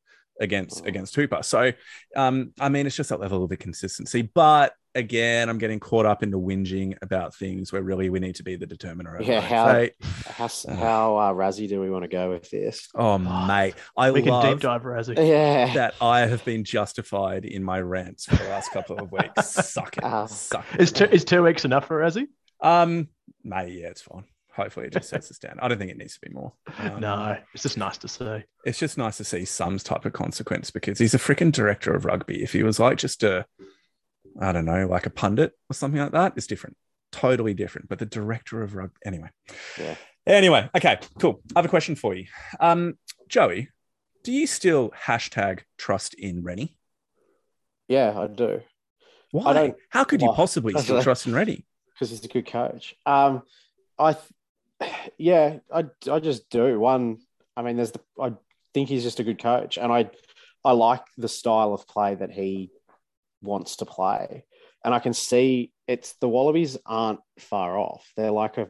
[0.41, 1.43] against against Hooper.
[1.43, 1.73] So
[2.17, 4.21] um, I mean it's just that level of inconsistency.
[4.21, 8.35] But again, I'm getting caught up in the whinging about things where really we need
[8.37, 9.95] to be the determiner of Yeah, it.
[10.33, 12.89] how So- how how uh, Rassie do we want to go with this?
[12.95, 15.17] oh mate, I we can deep dive Rassie.
[15.17, 19.49] Yeah, that I have been justified in my rants for the last couple of weeks.
[19.69, 20.05] Suck it.
[20.05, 20.27] Ah.
[20.27, 20.81] Suck it.
[20.81, 22.27] Is two, is two weeks enough for Rassie?
[22.61, 23.09] Um,
[23.45, 24.25] mate, yeah, it's fine.
[24.55, 25.59] Hopefully, it just sets us down.
[25.63, 26.53] I don't think it needs to be more.
[26.79, 28.45] Um, No, it's just nice to see.
[28.67, 32.05] it's just nice to see some type of consequence because he's a freaking director of
[32.05, 32.43] rugby.
[32.43, 33.47] If he was like just a,
[34.41, 36.77] I don't know, like a pundit or something like that, it's different.
[37.11, 37.89] Totally different.
[37.89, 39.29] But the director of rugby, anyway.
[39.79, 39.95] Yeah.
[40.27, 41.41] Anyway, okay, cool.
[41.55, 42.27] I have a question for you.
[42.61, 42.97] Um,
[43.29, 43.69] Joey,
[44.23, 46.77] do you still hashtag trust in Rennie?
[47.89, 48.61] yeah, I do
[49.33, 49.51] Why?
[49.51, 51.67] I don't- How could you possibly still trust in Rennie?
[51.95, 52.95] because he's a good coach.
[53.05, 53.43] Um,
[53.99, 54.15] I,
[54.81, 57.19] th- yeah, I I just do one.
[57.57, 58.33] I mean, there's the I
[58.75, 60.11] think he's just a good coach, and I
[60.65, 62.71] I like the style of play that he
[63.43, 64.45] wants to play,
[64.85, 68.11] and I can see it's the Wallabies aren't far off.
[68.17, 68.69] They're like a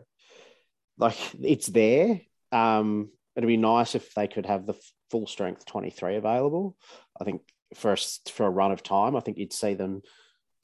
[0.99, 2.21] like it's there.
[2.51, 4.75] Um, it'd be nice if they could have the
[5.11, 6.77] full strength 23 available.
[7.21, 7.43] I think
[7.75, 7.97] for a,
[8.31, 10.03] for a run of time, I think you'd see them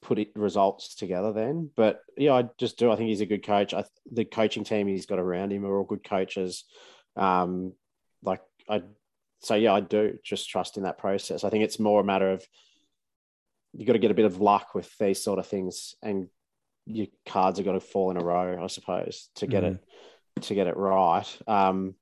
[0.01, 1.69] put it results together then.
[1.75, 2.91] But yeah, I just do.
[2.91, 3.73] I think he's a good coach.
[3.73, 6.63] I, the coaching team he's got around him are all good coaches.
[7.15, 7.73] Um,
[8.23, 8.83] like I,
[9.41, 11.43] so yeah, I do just trust in that process.
[11.43, 12.45] I think it's more a matter of
[13.73, 16.27] you got to get a bit of luck with these sort of things, and
[16.85, 19.83] your cards are got to fall in a row, I suppose, to get it
[20.41, 21.25] to get it right.
[21.47, 21.95] Um,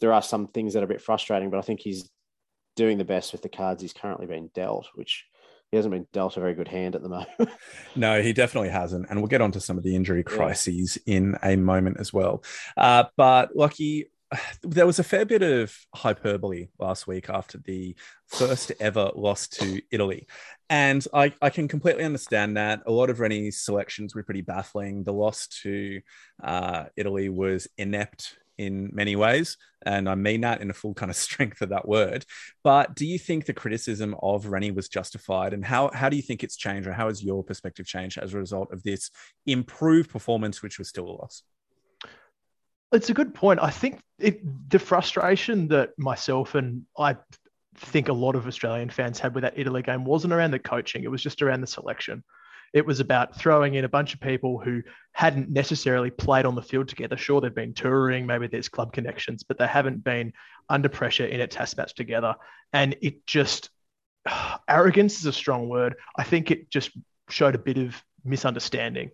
[0.00, 2.10] there are some things that are a bit frustrating, but I think he's
[2.76, 5.24] doing the best with the cards he's currently been dealt, which
[5.70, 7.28] he hasn't been dealt a very good hand at the moment.
[7.96, 9.06] No, he definitely hasn't.
[9.08, 12.42] And we'll get onto some of the injury crises in a moment as well.
[12.76, 14.06] Uh, but Lucky,
[14.62, 19.80] there was a fair bit of hyperbole last week after the first ever loss to
[19.90, 20.26] Italy.
[20.70, 22.82] And I, I can completely understand that.
[22.86, 25.04] A lot of Rennie's selections were pretty baffling.
[25.04, 26.00] The loss to
[26.42, 29.56] uh, Italy was inept in many ways.
[29.84, 32.24] And I mean that in a full kind of strength of that word.
[32.62, 35.52] But do you think the criticism of Rennie was justified?
[35.52, 38.32] And how, how do you think it's changed, or how has your perspective changed as
[38.32, 39.10] a result of this
[39.46, 41.42] improved performance, which was still a loss?
[42.94, 43.60] It's a good point.
[43.60, 47.16] I think it, the frustration that myself and I
[47.76, 51.02] think a lot of Australian fans had with that Italy game wasn't around the coaching,
[51.02, 52.22] it was just around the selection.
[52.72, 56.62] It was about throwing in a bunch of people who hadn't necessarily played on the
[56.62, 57.16] field together.
[57.16, 60.32] Sure, they've been touring, maybe there's club connections, but they haven't been
[60.68, 62.34] under pressure in a test match together.
[62.72, 63.70] And it just,
[64.68, 65.94] arrogance is a strong word.
[66.16, 66.90] I think it just
[67.28, 69.10] showed a bit of misunderstanding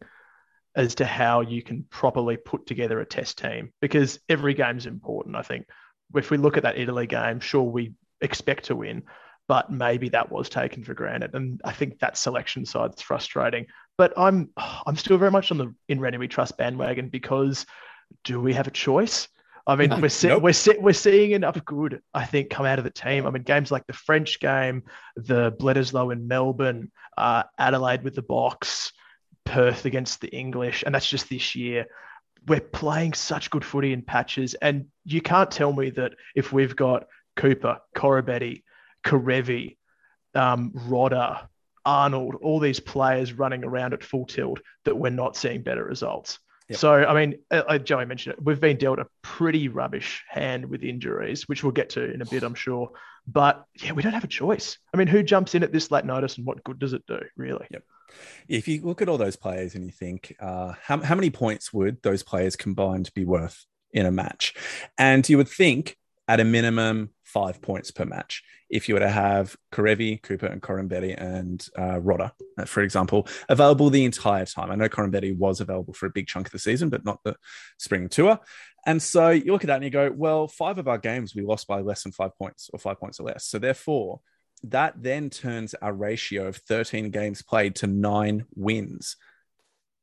[0.76, 5.36] as to how you can properly put together a test team because every game's important.
[5.36, 5.66] I think
[6.14, 9.02] if we look at that Italy game, sure, we expect to win,
[9.48, 11.34] but maybe that was taken for granted.
[11.34, 13.66] And I think that selection side's frustrating.
[13.98, 17.66] But I'm I'm still very much on the in Rennie we trust bandwagon because
[18.24, 19.28] do we have a choice?
[19.66, 20.42] I mean, we're see- Nope.
[20.42, 23.26] we're see- we're seeing enough good, I think, come out of the team.
[23.26, 24.84] I mean, games like the French game,
[25.16, 28.92] the Bledisloe in Melbourne, uh, Adelaide with the box,
[29.50, 31.86] Perth against the English, and that's just this year.
[32.46, 36.76] We're playing such good footy in patches, and you can't tell me that if we've
[36.76, 38.62] got Cooper, Koroibete,
[39.04, 39.76] Kerevi,
[40.34, 41.48] um, Rodda,
[41.84, 46.38] Arnold, all these players running around at full tilt, that we're not seeing better results.
[46.68, 46.78] Yep.
[46.78, 48.44] So, I mean, uh, uh, Joey mentioned it.
[48.44, 52.26] We've been dealt a pretty rubbish hand with injuries, which we'll get to in a
[52.26, 52.92] bit, I'm sure.
[53.26, 54.78] But yeah, we don't have a choice.
[54.94, 57.18] I mean, who jumps in at this late notice and what good does it do,
[57.36, 57.66] really?
[58.48, 61.72] If you look at all those players and you think, uh, how, how many points
[61.72, 64.54] would those players combined be worth in a match?
[64.98, 65.96] And you would think
[66.28, 68.42] at a minimum five points per match.
[68.68, 73.26] If you were to have Kerevi, Cooper, and Koroibete and uh, Rodda, uh, for example,
[73.48, 74.70] available the entire time.
[74.70, 77.34] I know Koroibete was available for a big chunk of the season, but not the
[77.78, 78.38] spring tour.
[78.86, 81.42] And so you look at that and you go, well, five of our games we
[81.42, 83.44] lost by less than five points or five points or less.
[83.46, 84.20] So therefore,
[84.64, 89.16] that then turns our ratio of 13 games played to nine wins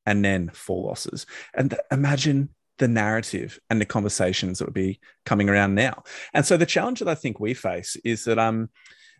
[0.05, 1.25] and then four losses.
[1.53, 6.03] And th- imagine the narrative and the conversations that would be coming around now.
[6.33, 8.69] And so the challenge that I think we face is that um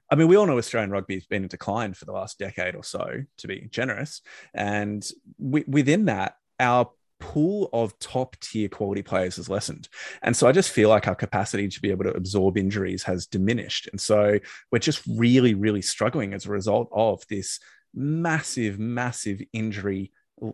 [0.10, 2.76] I mean, we all know Australian rugby has been in decline for the last decade
[2.76, 4.22] or so, to be generous.
[4.54, 5.06] And
[5.38, 9.88] within that, our pool of top tier quality players has lessened.
[10.22, 13.28] And so I just feel like our capacity to be able to absorb injuries has
[13.28, 13.88] diminished.
[13.92, 14.40] And so
[14.72, 17.60] we're just really, really struggling as a result of this
[17.94, 20.12] massive, massive injury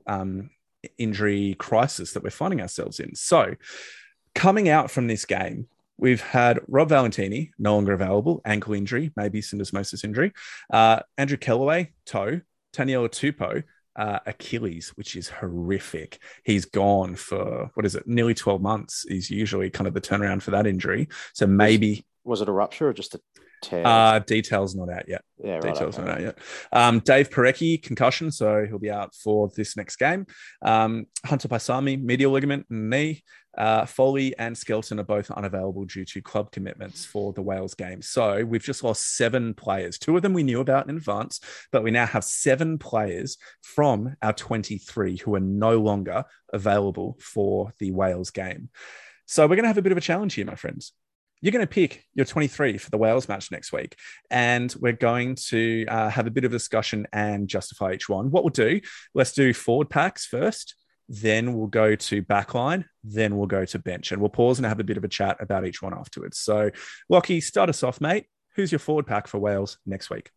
[0.08, 0.49] um,
[0.97, 3.15] injury crisis that we're finding ourselves in.
[3.15, 3.56] So
[4.34, 9.41] coming out from this game, We've had Rob Valetini no longer available, ankle injury, maybe
[9.41, 10.34] syndesmosis injury.
[10.71, 12.41] Uh, Andrew Kellaway, toe.
[12.73, 13.63] Taniela Tupou,
[13.96, 16.20] uh, Achilles, which is horrific.
[16.44, 20.42] He's gone for what is it, nearly 12 months is usually kind of the turnaround
[20.42, 21.08] for that injury.
[21.34, 22.06] So maybe.
[22.24, 23.22] Was, was it a rupture or just a
[23.62, 23.86] tear?
[23.86, 25.24] Uh, details not out yet.
[25.44, 26.08] Yeah, right, details okay.
[26.08, 26.38] not out yet.
[26.72, 30.26] Um, Dave Porecki, concussion, so he'll be out for this next game.
[30.62, 33.24] Um, Hunter Paisami, medial ligament knee.
[33.58, 38.02] Uh, Foley and Skelton are both unavailable due to club commitments for the Wales game.
[38.02, 40.00] So we've just lost seven players.
[40.00, 41.39] Two of them we knew about in advance,
[41.72, 47.72] but we now have seven players from our 23 who are no longer available for
[47.80, 48.70] the Wales game.
[49.26, 50.94] So we're going to have a bit of a challenge here, my friends.
[51.42, 53.98] You're going to pick your 23 for the Wales match next week,
[54.32, 58.32] and we're going to uh, have a bit of a discussion and justify each one.
[58.32, 58.80] What we'll do,
[59.13, 60.76] let's do forward packs first
[61.10, 64.80] then we'll go to backline, then we'll go to bench, and we'll pause and have
[64.80, 66.38] a bit of a chat about each one afterwards.
[66.39, 66.72] So,
[67.10, 68.28] Lockie, start us off, mate.
[68.56, 70.32] Who's your forward pack for Wales next week?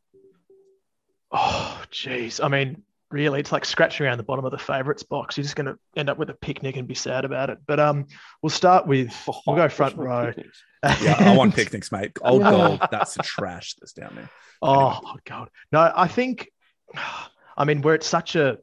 [1.31, 2.41] Oh, geez.
[2.41, 5.37] I mean, really, it's like scratching around the bottom of the favourites box.
[5.37, 7.59] You're just going to end up with a picnic and be sad about it.
[7.67, 8.07] But um,
[8.43, 9.15] we'll start with
[9.47, 10.33] we'll go front row.
[11.03, 12.13] Yeah, I want picnics, mate.
[12.23, 14.31] Old gold, that's the trash that's down there.
[14.63, 16.49] Oh, oh God, no, I think.
[17.57, 18.59] I mean, we're at such a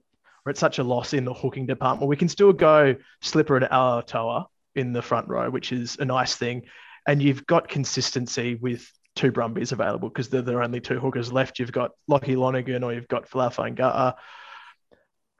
[0.45, 2.09] we're at such a loss in the hooking department.
[2.09, 6.35] We can still go Slipper and Alaalatoa in the front row, which is a nice
[6.35, 6.63] thing.
[7.07, 11.59] And you've got consistency with two Brumbies available because they're the only two hookers left.
[11.59, 14.15] You've got Lockie Lonergan or you've got Folau Fainga'a.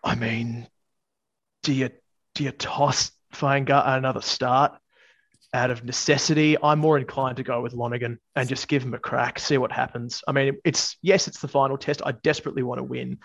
[0.04, 0.68] I mean,
[1.64, 1.90] do you
[2.36, 4.74] do you toss Fainga'a another start
[5.54, 6.58] out of necessity?
[6.62, 9.72] I'm more inclined to go with Lonergan and just give him a crack, see what
[9.72, 10.24] happens.
[10.28, 12.02] I mean, it's yes, it's the final test.
[12.06, 13.20] I desperately want to win,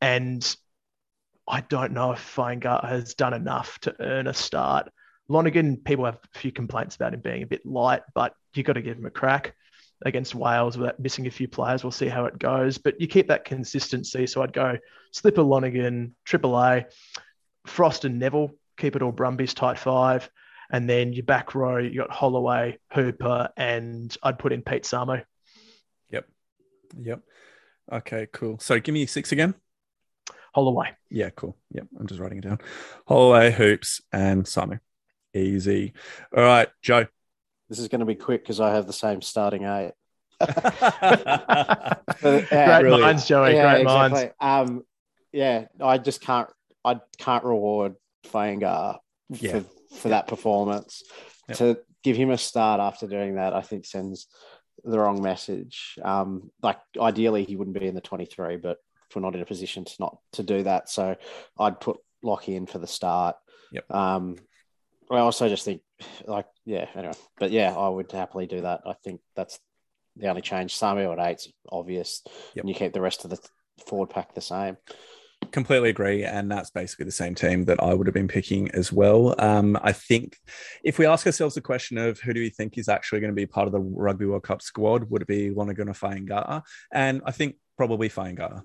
[0.00, 0.56] and
[1.48, 4.90] I don't know if Fainga'a has done enough to earn a start.
[5.28, 8.74] Lonergan, people have a few complaints about him being a bit light, but you've got
[8.74, 9.54] to give him a crack
[10.04, 11.82] against Wales without missing a few players.
[11.82, 12.78] We'll see how it goes.
[12.78, 14.26] But you keep that consistency.
[14.26, 14.76] So I'd go
[15.12, 16.86] Slipper Lonergan, Triple A,
[17.66, 20.28] Frost and Neville, keep it all Brumbies tight five.
[20.70, 25.22] And then your back row, you got Holloway, Hooper, and I'd put in Pete Samu.
[26.10, 26.26] Yep.
[27.00, 27.20] Yep.
[27.92, 28.58] Okay, cool.
[28.58, 29.54] So give me six again.
[30.56, 30.88] Holloway.
[31.10, 31.54] Yeah, cool.
[31.72, 31.86] Yep.
[32.00, 32.60] I'm just writing it down.
[33.06, 34.80] Holloway, Hoops, and Samu.
[35.34, 35.92] Easy.
[36.34, 37.04] All right, Joe.
[37.68, 39.92] This is going to be quick because I have the same starting eight.
[42.20, 43.02] Great Brilliant.
[43.02, 43.52] minds, Joey.
[43.52, 44.32] Great minds.
[44.40, 44.82] Um,
[45.30, 46.48] yeah, I just can't.
[46.82, 47.96] I can't reward
[48.32, 48.96] Fainga'a
[49.28, 49.60] Yeah.
[49.60, 51.02] for, for that performance.
[51.50, 51.58] Yep.
[51.58, 54.26] To give him a start after doing that, I think sends
[54.84, 55.98] the wrong message.
[56.02, 58.78] Um, like ideally, he wouldn't be in the twenty-three, but
[59.14, 60.88] we're not in a position to not to do that.
[60.88, 61.16] So
[61.58, 63.36] I'd put Lockie in for the start.
[63.72, 63.90] Yep.
[63.90, 64.36] Um,
[65.10, 65.82] I also just think,
[66.26, 68.80] like, yeah, anyway, but yeah, I would happily do that.
[68.86, 69.58] I think that's
[70.16, 70.74] the only change.
[70.74, 72.22] Samuel at eight's obvious,
[72.54, 72.62] Yep.
[72.62, 73.38] and you keep the rest of the
[73.86, 74.76] forward pack the same.
[75.52, 78.90] completely agree and that's basically the same team that i would have been picking as
[78.92, 80.36] well um, i think
[80.82, 83.34] if we ask ourselves the question of who do we think is actually going to
[83.34, 86.62] be part of the rugby world cup squad would it be or Fainga'a?
[86.92, 88.62] and i think probably Fainga'a.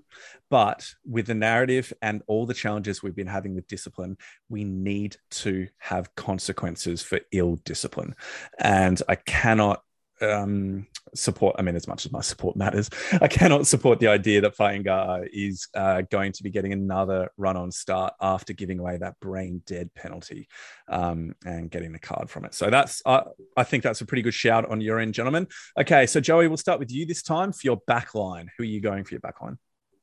[0.50, 4.18] but with the narrative and all the challenges we've been having with discipline
[4.50, 8.16] we need to have consequences for ill discipline
[8.60, 9.84] and i cannot
[10.22, 11.56] um, support.
[11.58, 12.90] I mean, as much as my support matters,
[13.22, 17.58] I cannot support the idea that Fainga'a is uh, going to be getting another run
[17.58, 20.48] on start after giving away that brain dead penalty
[20.88, 22.54] um, and getting the card from it.
[22.54, 23.24] So that's, uh,
[23.58, 25.48] I think that's a pretty good shout on your end, gentlemen.
[25.78, 28.50] Okay, so Joey, we'll start with you this time for your back line.
[28.58, 29.58] Who are you going for your back line?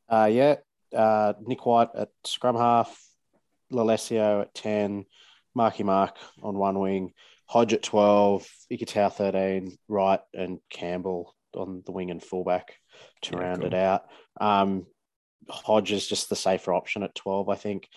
[0.08, 0.56] Uh, yeah,
[0.96, 2.98] uh, Nick White at scrum half,
[3.72, 5.04] Lolesio at 10,
[5.54, 7.12] Marky Mark on one wing,
[7.48, 12.74] Hodge at 12, Ikitau 13, Wright and Campbell on the wing and fullback
[13.22, 13.68] to Yeah, round cool.
[13.68, 14.02] it out.
[14.40, 14.86] Um,
[15.48, 17.88] Hodge is just the safer option at 12, I think.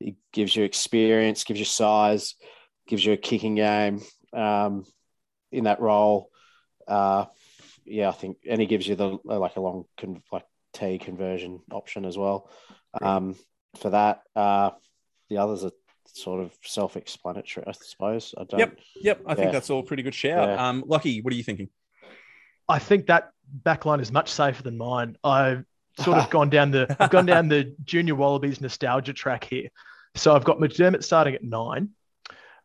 [0.00, 2.34] It gives you experience, gives you size,
[2.88, 4.00] gives you a kicking game
[4.32, 4.84] um,
[5.52, 6.30] in that role.
[6.88, 7.26] Uh,
[7.84, 11.60] yeah, I think, and he gives you the like a long con- like T conversion
[11.70, 12.50] option as well.
[13.00, 13.36] Um,
[13.78, 14.70] for that, uh,
[15.28, 15.72] the others are
[16.14, 18.34] sort of self-explanatory, I suppose.
[18.38, 18.60] I don't.
[18.60, 19.20] Yep, yep.
[19.26, 20.48] I think that's all pretty good shout.
[20.48, 20.68] Yeah.
[20.68, 21.68] Um, Lockie, what are you thinking?
[22.68, 23.30] I think that
[23.64, 25.16] backline is much safer than mine.
[25.22, 25.64] I've
[26.00, 29.68] sort of gone down the I've gone down the junior Wallabies nostalgia track here.
[30.14, 31.90] So I've got McDermott starting at nine,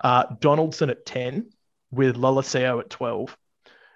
[0.04, 1.50] uh, Donaldson at 10,
[1.91, 3.36] with Lolesio at 12,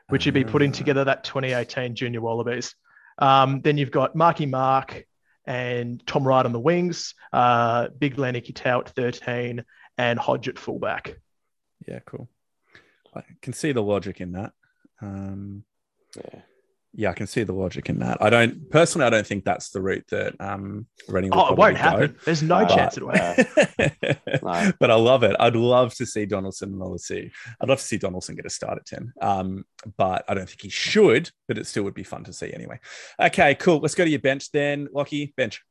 [0.10, 0.74] which would be putting Ah.
[0.74, 2.76] together that 2018 Junior Wallabies.
[3.20, 5.06] Um, then you've got Marky Mark
[5.46, 9.64] and Tom Wright on the wings, uh, Big Len Ikitau at 13,
[9.98, 11.16] and Hodge at fullback.
[11.88, 12.30] Yeah, cool.
[13.16, 14.54] I can see the logic in that.
[15.02, 15.66] Um,
[16.16, 16.42] Yeah.
[16.96, 18.22] Yeah, I can see the logic in that.
[18.22, 19.08] I don't personally.
[19.08, 21.32] I don't think that's the route that um, Reading.
[21.32, 22.16] will Oh, it won't probably happen.
[22.24, 23.46] There's no Uh, chance it'll happen.
[23.80, 24.14] Yeah.
[24.44, 24.72] No.
[24.80, 25.36] but I love it.
[25.40, 27.32] I'd love to see Donaldson and Lolesio.
[27.62, 29.14] I'd love to see Donaldson get a start at 10.
[29.22, 29.66] Um,
[29.98, 32.80] but I don't think he should, but it still would be fun to see anyway.
[33.20, 33.80] Okay, cool.
[33.80, 34.88] Let's go to your bench then.
[34.94, 35.64] Lockie, bench.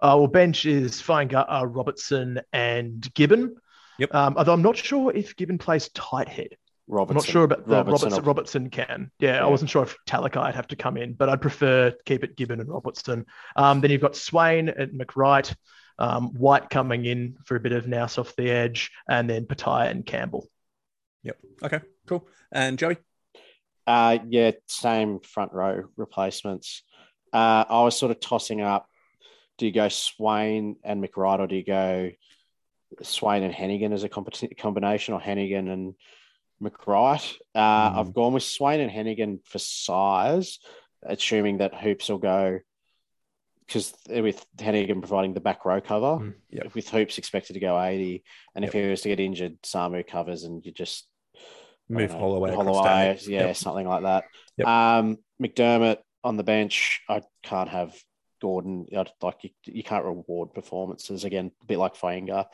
[0.00, 3.56] Uh, well, bench is Fainga'a, uh, Robertson, and Gibbon.
[3.98, 4.14] Yep.
[4.14, 6.56] Um, although I'm not sure if Gibbon plays tight head.
[6.86, 7.16] Robertson.
[7.16, 8.22] I'm not sure about the Robertson Robertson.
[8.22, 9.10] or- Robertson, can.
[9.18, 9.44] Yeah, Yeah.
[9.44, 12.36] I wasn't sure if Talakai would have to come in, but I'd prefer keep it
[12.36, 13.26] Gibbon and Robertson.
[13.56, 15.54] Um, then you've got Swain at McReight,
[15.98, 19.90] um, White coming in for a bit of nous off the edge, and then Petaia
[19.90, 20.48] and Campbell.
[21.22, 21.38] Yep.
[21.62, 22.28] Okay, cool.
[22.52, 22.98] And Joey?
[23.86, 26.82] Uh, yeah, same front row replacements.
[27.32, 28.88] Uh, I was sort of tossing up.
[29.56, 32.10] Do you go Swain and McReight, or do you go
[33.02, 35.94] Swain and Hanigan as a comp- combination, or Hanigan and
[36.62, 37.34] McReight?
[37.54, 37.98] Uh, Mm.
[37.98, 40.58] I've gone with Swain and Hanigan for size,
[41.02, 42.60] assuming that Hoops will go
[43.66, 46.74] because with Hanigan providing the back row cover, Mm, yep.
[46.74, 48.22] with Hoops expected to go 80,
[48.54, 51.08] and if he was to get injured, Samu covers and you just
[51.88, 52.54] Move I don't know, Holloway.
[52.54, 53.56] Holloway, yeah, Yep.
[53.56, 54.24] something like that.
[54.56, 54.66] Yep.
[54.66, 57.02] Um, McDermott on the bench.
[57.10, 57.94] I can't have
[58.40, 58.86] Gordon.
[58.96, 61.50] I'd like you, you can't reward performances again.
[61.62, 62.46] A bit like Fainga'a.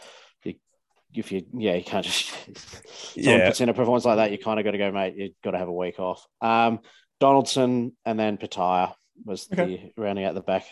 [1.15, 2.31] If you, yeah, you can't just.
[3.15, 3.49] Someone Yeah.
[3.49, 5.15] puts in a performance like that, you kind of got to go, mate.
[5.17, 6.25] You've got to have a week off.
[6.41, 6.81] Um,
[7.19, 8.95] Donaldson and then Petaia
[9.25, 9.93] was Okay.
[9.95, 10.65] the rounding out the back,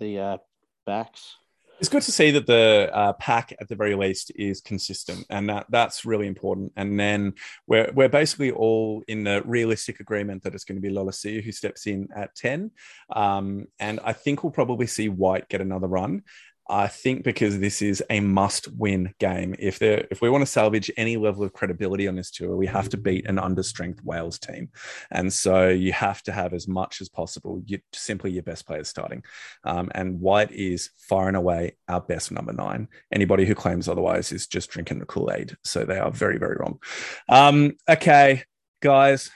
[0.00, 0.36] the uh,
[0.84, 1.36] backs.
[1.78, 5.46] It's good to see that the uh, pack, at the very least, is consistent, and
[5.50, 6.72] that that's really important.
[6.74, 7.34] And then
[7.66, 11.52] we're we're basically all in the realistic agreement that it's going to be Lolesio who
[11.52, 12.70] steps in at ten,
[13.14, 16.22] um, and I think we'll probably see White get another run.
[16.68, 19.54] I think because this is a must-win game.
[19.58, 22.66] If there, if we want to salvage any level of credibility on this tour, we
[22.66, 24.70] have to beat an understrength Wales team,
[25.10, 27.62] and so you have to have as much as possible.
[27.66, 29.24] You simply your best players starting.
[29.64, 32.88] Um, and White is far and away our best number nine.
[33.12, 35.56] Anybody who claims otherwise is just drinking the Kool Aid.
[35.64, 36.80] So they are very, very wrong.
[37.28, 38.44] Um, okay,
[38.80, 39.30] guys,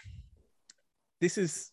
[1.20, 1.70] this is,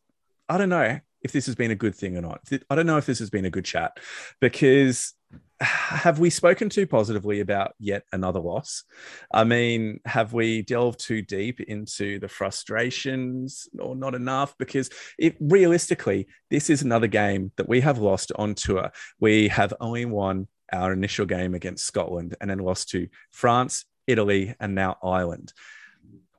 [0.48, 2.42] I don't know if this has been a good thing or not.
[2.70, 3.98] I don't know if this has been a good chat
[4.40, 5.14] because
[5.60, 8.86] have we spoken too positively about yet another loss?
[9.34, 14.56] I mean, have we delved too deep into the frustrations or not enough?
[14.58, 18.90] Because it realistically, this is another game that we have lost on tour.
[19.20, 24.56] We have only won our initial game against Scotland and then lost to France, Italy,
[24.62, 25.52] and now Ireland.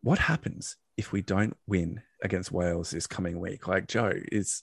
[0.00, 3.66] What happens if we don't win against Wales this coming week?
[3.66, 4.60] Like Joe, is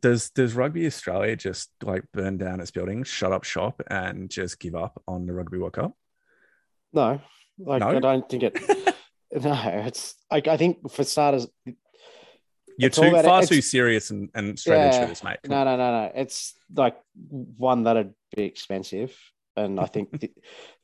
[0.00, 4.58] does does Rugby Australia just like burn down its building, shut up shop, and just
[4.58, 5.92] give up on the Rugby World Cup?
[6.92, 7.20] No,
[7.58, 7.88] like No?
[7.88, 8.54] I don't think it.
[9.44, 11.46] no, it's like I think for starters,
[12.78, 14.94] You're too far it's- too serious and, and straight Yeah.
[14.94, 15.38] into this, mate.
[15.46, 16.12] no, no, no, no.
[16.14, 19.16] It's like one that'd be expensive,
[19.56, 20.32] and I think the,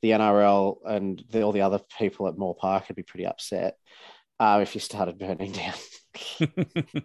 [0.03, 3.77] the NRL and the, all the other people at Moore Park would be pretty upset
[4.39, 5.75] uh, if you started burning down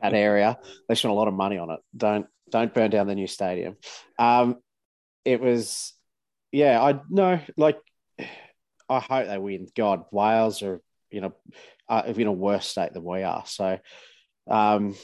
[0.02, 0.58] that area.
[0.88, 1.80] They spent a lot of money on it.
[1.96, 3.78] Don't don't burn down the new stadium.
[4.18, 4.58] Um,
[5.24, 5.94] it was,
[6.52, 6.82] yeah.
[6.82, 7.40] I know.
[7.58, 7.78] like.
[8.92, 9.68] I hope they win.
[9.78, 11.34] God, Wales are you know
[11.88, 13.44] uh, in a worse state than we are.
[13.46, 13.78] So,
[14.50, 14.96] um,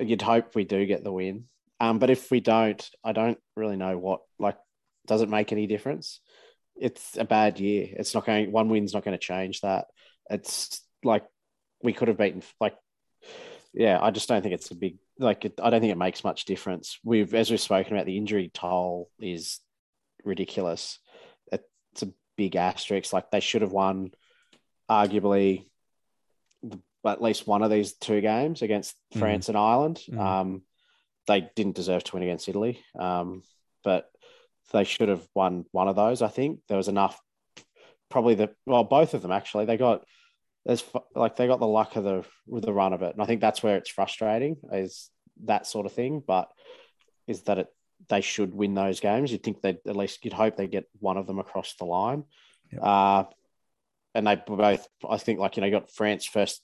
[0.00, 1.44] you'd hope we do get the win.
[1.78, 4.56] Um, but if we don't, I don't really know what like.
[5.06, 6.20] Does it make any difference?
[6.76, 7.88] It's a bad year.
[7.92, 8.50] It's not going.
[8.50, 9.86] One win's not going to change that.
[10.28, 11.24] It's like
[11.82, 12.76] we could have beaten like
[13.74, 15.46] yeah, I just don't think it's a big like.
[15.46, 16.98] It, I don't think it makes much difference.
[17.02, 19.60] We've as we've spoken about, the injury toll is
[20.24, 20.98] ridiculous.
[21.50, 23.12] It's a big asterisk.
[23.12, 24.12] Like they should have won,
[24.90, 25.66] arguably,
[26.62, 29.18] the, at least one of these two games against Mhm.
[29.18, 30.02] France and Ireland.
[30.08, 30.18] Mhm.
[30.18, 30.62] Um,
[31.26, 33.42] they didn't deserve to win against Italy, um,
[33.84, 34.10] but
[34.72, 36.22] they should have won one of those.
[36.22, 37.20] I think there was enough.
[38.10, 39.64] Probably the well, both of them actually.
[39.66, 40.04] They got
[40.64, 40.84] there's
[41.14, 43.40] like they got the luck of the with the run of it, and I think
[43.40, 45.10] that's where it's frustrating is
[45.44, 46.22] that sort of thing.
[46.26, 46.48] But
[47.26, 47.66] is that it?
[48.08, 49.30] They should win those games.
[49.30, 52.24] You'd think they'd at least you'd hope they get one of them across the line.
[52.72, 52.80] Yep.
[52.82, 53.24] Uh,
[54.14, 56.62] and they both, I think, like you know, you got France first,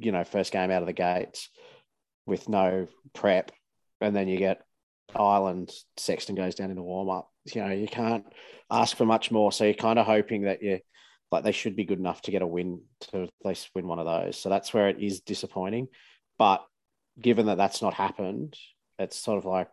[0.00, 1.48] you know, first game out of the gates
[2.26, 3.52] with no prep,
[4.00, 4.62] and then you get
[5.14, 7.30] Ireland, Sexton goes down in the warm up.
[7.52, 8.24] You know, you can't
[8.70, 9.50] ask for much more.
[9.52, 10.80] So you're kind of hoping that you
[11.30, 13.98] like they should be good enough to get a win to at least win one
[13.98, 14.36] of those.
[14.36, 15.88] So that's where it is disappointing.
[16.38, 16.64] But
[17.20, 18.56] given that that's not happened,
[18.98, 19.68] it's sort of like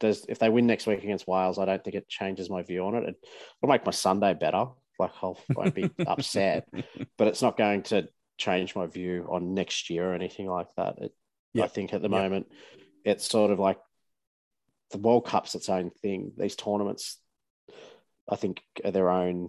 [0.00, 2.84] does if they win next week against Wales, I don't think it changes my view
[2.84, 3.04] on it.
[3.04, 3.16] it
[3.60, 4.66] will make my Sunday better.
[4.98, 6.68] Like I'll, I won't be upset,
[7.16, 10.98] but it's not going to change my view on next year or anything like that.
[10.98, 11.14] It,
[11.52, 11.64] yep.
[11.64, 12.22] I think at the yep.
[12.22, 12.46] moment
[13.04, 13.78] it's sort of like
[14.90, 16.32] the World Cup's its own thing.
[16.36, 17.18] These tournaments,
[18.28, 19.48] I think, are their own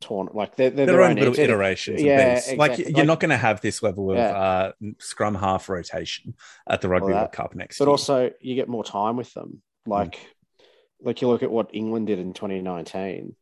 [0.00, 0.36] tournament.
[0.36, 2.02] Like they're, they're their, their own, little iterations.
[2.02, 2.56] Yeah, exactly.
[2.56, 4.30] like you're like, not going to have this level of yeah.
[4.30, 6.34] uh, scrum half rotation
[6.68, 7.78] at the Rugby World Cup next.
[7.78, 7.90] But year.
[7.90, 9.62] also, you get more time with them.
[9.86, 10.66] Like, mm.
[11.02, 13.34] like you look at what England did in 2019.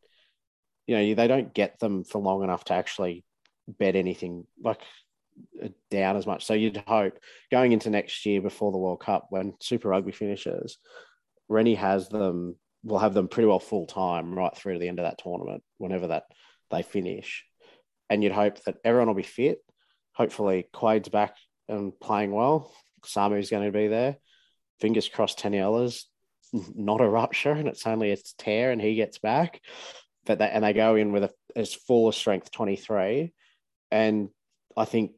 [0.87, 3.23] You know, they don't get them for long enough to actually
[3.67, 4.79] bet anything like
[5.63, 6.45] uh, down as much.
[6.45, 7.17] So you'd hope
[7.51, 10.77] going into next year before the World Cup, when Super Rugby finishes,
[11.49, 12.55] Rennie has them.
[12.83, 15.63] Will have them pretty well full time right through to the end of that tournament,
[15.79, 16.25] whenever that
[16.71, 17.45] they finish.
[18.09, 19.59] And you'd hope that everyone will be fit.
[20.13, 21.35] Hopefully, Quade's back
[21.67, 22.71] and playing well.
[23.03, 24.17] Samu's going to be there.
[24.79, 26.05] Fingers crossed, Taniela's
[26.75, 29.61] not a rupture and it's only a tear and he gets back.
[30.25, 33.33] But they, and they go in with a, as full of strength 23.
[33.91, 34.29] And
[34.75, 35.11] I think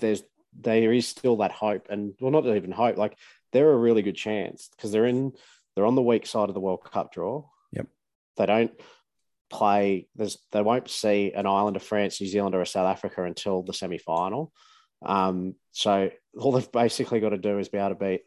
[0.00, 0.22] there's
[0.58, 2.96] there is still that hope, and well, not even hope.
[2.96, 3.16] Like
[3.52, 5.32] they're a really good chance because they're in
[5.74, 7.44] they're on the weak side of the World Cup draw.
[7.72, 7.86] Yep.
[8.36, 8.72] They don't
[9.50, 10.08] play.
[10.14, 13.62] There's they won't see an Ireland of France, New Zealand, or a South Africa until
[13.62, 14.52] the semi final.
[15.04, 18.22] Um, so all they've basically got to do is be able to beat,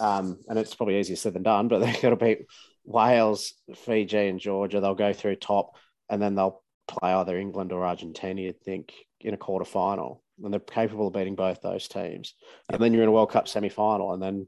[0.00, 2.46] um, and it's probably easier said than done, but they've got to beat
[2.84, 4.80] Wales, Fiji, and Georgia.
[4.80, 5.76] They'll go through top,
[6.08, 8.40] and then they'll play either England or Argentina.
[8.40, 12.34] You'd think in a quarter final and they're capable of beating both those teams.
[12.70, 14.46] And then you're in a World Cup semi final, and then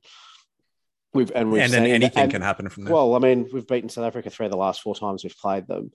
[1.15, 2.95] we've and we've and then anything and, can happen from there.
[2.95, 5.67] Well, I mean, we've beaten South Africa three of the last four times we've played
[5.67, 5.91] them.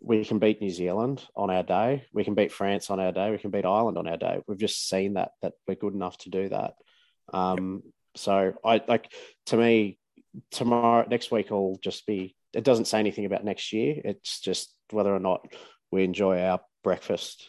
[0.00, 2.04] We can beat New Zealand on our day.
[2.12, 3.30] We can beat France on our day.
[3.30, 4.40] We can beat Ireland on our day.
[4.46, 6.74] We've just seen that that we're good enough to do that.
[7.32, 7.92] Um, yep.
[8.16, 9.12] So I like
[9.46, 9.98] to me
[10.50, 12.34] tomorrow next week will just be.
[12.54, 14.00] It doesn't say anything about next year.
[14.02, 15.46] It's just whether or not
[15.90, 17.46] we enjoy our breakfast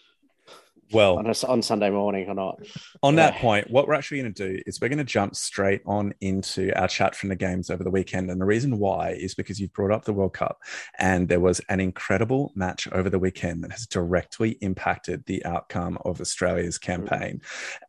[0.91, 2.59] well on, a, on Sunday morning or not.
[3.03, 3.31] On yeah.
[3.31, 6.13] that point, what we're actually going to do is we're going to jump straight on
[6.21, 8.29] into our chat from the games over the weekend.
[8.29, 10.59] And the reason why is because you've brought up the World Cup
[10.99, 15.97] and there was an incredible match over the weekend that has directly impacted the outcome
[16.05, 16.81] of Australia's mm.
[16.81, 17.41] campaign.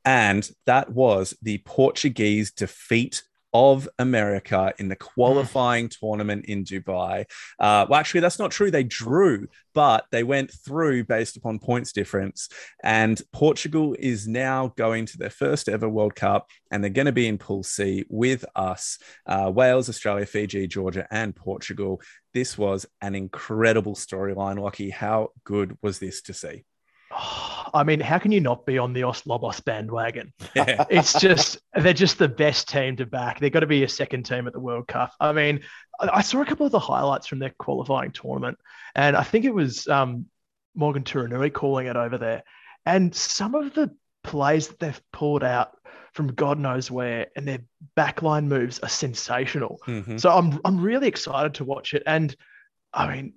[0.05, 3.23] And that was the Portuguese defeat
[3.53, 7.25] of America in the qualifying tournament in Dubai.
[7.59, 8.71] Uh, well, actually, that's not true.
[8.71, 12.49] They drew, but they went through based upon points difference.
[12.83, 17.13] And Portugal is now going to their first ever World Cup, and they're going to
[17.13, 22.01] be in Pool C with us uh, Wales, Australia, Fiji, Georgia, and Portugal.
[22.35, 24.91] This was an incredible storyline, Lockie.
[24.91, 26.65] How good was this to see?
[27.11, 30.33] I mean, how can you not be on the Os Lobos bandwagon?
[30.55, 30.85] Yeah.
[30.91, 33.41] it's just they're just the best team to back.
[33.41, 35.13] They've got to be a second team at the World Cup.
[35.21, 35.61] I mean,
[36.01, 38.59] I saw a couple of the highlights from their qualifying tournament,
[38.95, 40.27] and I think it was um,
[40.75, 42.43] Morgan Turinui calling it over there.
[42.87, 45.77] And some of the plays that they've pulled out
[46.13, 47.61] from God knows where, and their
[47.97, 49.79] backline moves are sensational.
[49.87, 50.19] Mm-hmm.
[50.19, 52.03] So I'm I'm really excited to watch it.
[52.07, 52.35] And
[52.93, 53.35] I mean,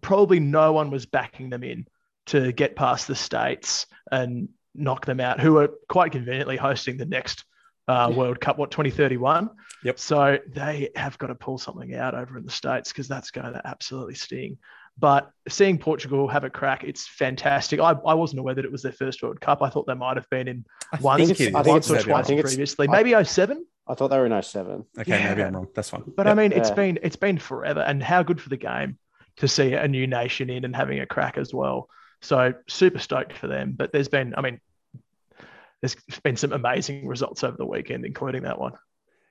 [0.00, 1.86] probably no one was backing them in
[2.28, 7.06] to get past the states and knock them out, who are quite conveniently hosting the
[7.06, 7.44] next
[7.88, 9.50] uh, World Cup, what 2031.
[9.84, 9.98] Yep.
[9.98, 13.52] So they have got to pull something out over in the states because that's going
[13.52, 14.58] to absolutely sting.
[14.98, 17.78] But seeing Portugal have a crack, it's fantastic.
[17.78, 19.62] I, I wasn't aware that it was their first World Cup.
[19.62, 20.64] I thought they might have been in
[21.00, 23.64] once, once or twice previously, maybe 07.
[23.86, 24.84] I thought they were in 07.
[24.98, 25.28] Okay, yeah.
[25.28, 25.68] maybe I'm wrong.
[25.74, 26.02] That's fine.
[26.16, 26.32] But yep.
[26.32, 26.74] I mean, it's yeah.
[26.74, 28.98] been it's been forever, and how good for the game
[29.36, 31.88] to see a new nation in and having a crack as well.
[32.20, 33.74] So super stoked for them.
[33.76, 34.60] But there's been, I mean,
[35.80, 38.72] there's been some amazing results over the weekend, including that one.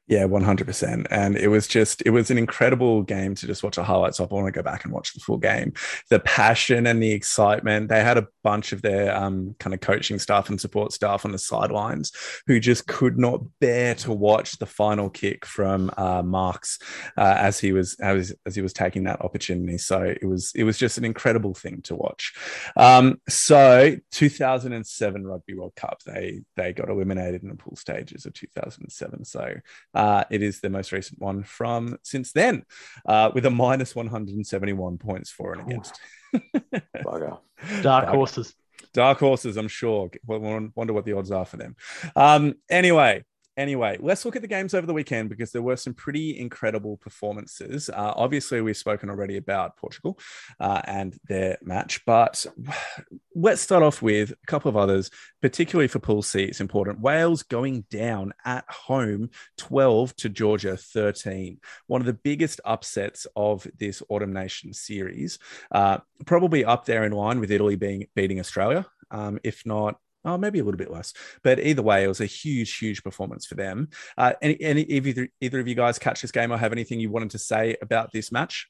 [0.08, 1.06] Yeah, 100%.
[1.12, 4.32] And it was just, it was an incredible game to just watch the highlights of.
[4.32, 5.74] I want to go back and watch the full game.
[6.10, 7.90] The passion and the excitement.
[7.90, 11.34] They had a bunch of their um, kind of coaching staff and support staff on
[11.34, 12.14] the sidelines
[12.48, 16.80] who just could not bear to watch the final kick from uh, Marques
[17.18, 19.78] uh, as he was as, as he was taking that opportunity.
[19.78, 22.34] So it was it was just an incredible thing to watch.
[22.78, 28.34] Um, so 2007 Rugby World Cup, they they got eliminated in the pool stages of
[28.34, 29.26] 2007.
[29.26, 29.56] So
[29.98, 32.64] uh, it is the most recent one from since then,
[33.08, 36.00] uh, with a minus 171 points for and against.
[37.04, 37.42] Dark,
[37.82, 38.54] Dark horses.
[38.94, 40.12] Dark horses, I'm sure.
[40.28, 41.76] Wonder what the odds are for them.
[42.16, 43.24] Um, anyway,
[43.58, 46.96] Anyway, let's look at the games over the weekend because there were some pretty incredible
[46.98, 47.90] performances.
[47.90, 50.20] Uh, obviously, we've spoken already about Portugal
[50.60, 52.46] uh, and their match, but
[53.36, 55.10] let's start off with a couple of others,
[55.42, 56.44] particularly for Pool C.
[56.44, 57.00] It's important.
[57.00, 61.60] Wales going down at home 12 to Georgia 13.
[61.88, 65.40] One of the biggest upsets of this Autumn Nation series,
[65.72, 65.98] uh,
[66.28, 68.86] probably up there in line with Italy being beating Australia.
[69.10, 71.14] Um, if not Oh, maybe a little bit less.
[71.44, 73.90] But either way, it was a huge, huge performance for them.
[74.18, 77.10] Uh, any, any either, either of you guys catch this game or have anything you
[77.10, 78.70] wanted to say about this match?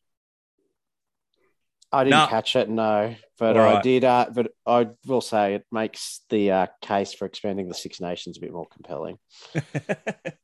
[1.91, 3.57] I didn't catch it, no, but.
[3.57, 4.03] I did.
[4.03, 8.37] Uh, but I will say it makes the uh, case for expanding the Six Nations
[8.37, 9.17] a bit more compelling.
[9.53, 10.35] it,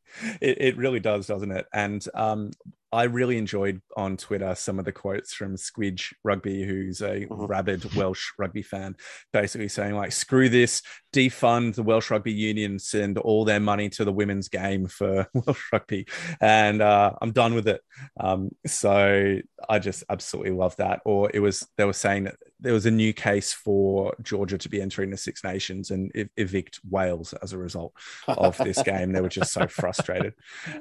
[0.42, 1.66] it, really does, doesn't it?
[1.74, 2.52] And um,
[2.94, 7.46] I really enjoyed on Twitter some of the quotes from Squidge Rugby, who's a mm-hmm.
[7.46, 8.96] rabid Welsh rugby fan,
[9.32, 14.06] basically saying like, "Screw this, defund the Welsh Rugby Union, send all their money to
[14.06, 16.06] the women's game for Welsh rugby,"
[16.40, 17.82] and uh, I'm done with it.
[18.20, 21.02] Um, so I just absolutely love that.
[21.04, 24.70] Or it was they were saying that there was a new case for Georgia to
[24.70, 27.94] be entering the Six Nations and ev- evict Wales as a result
[28.28, 29.12] of this game.
[29.12, 30.34] They were just so frustrated.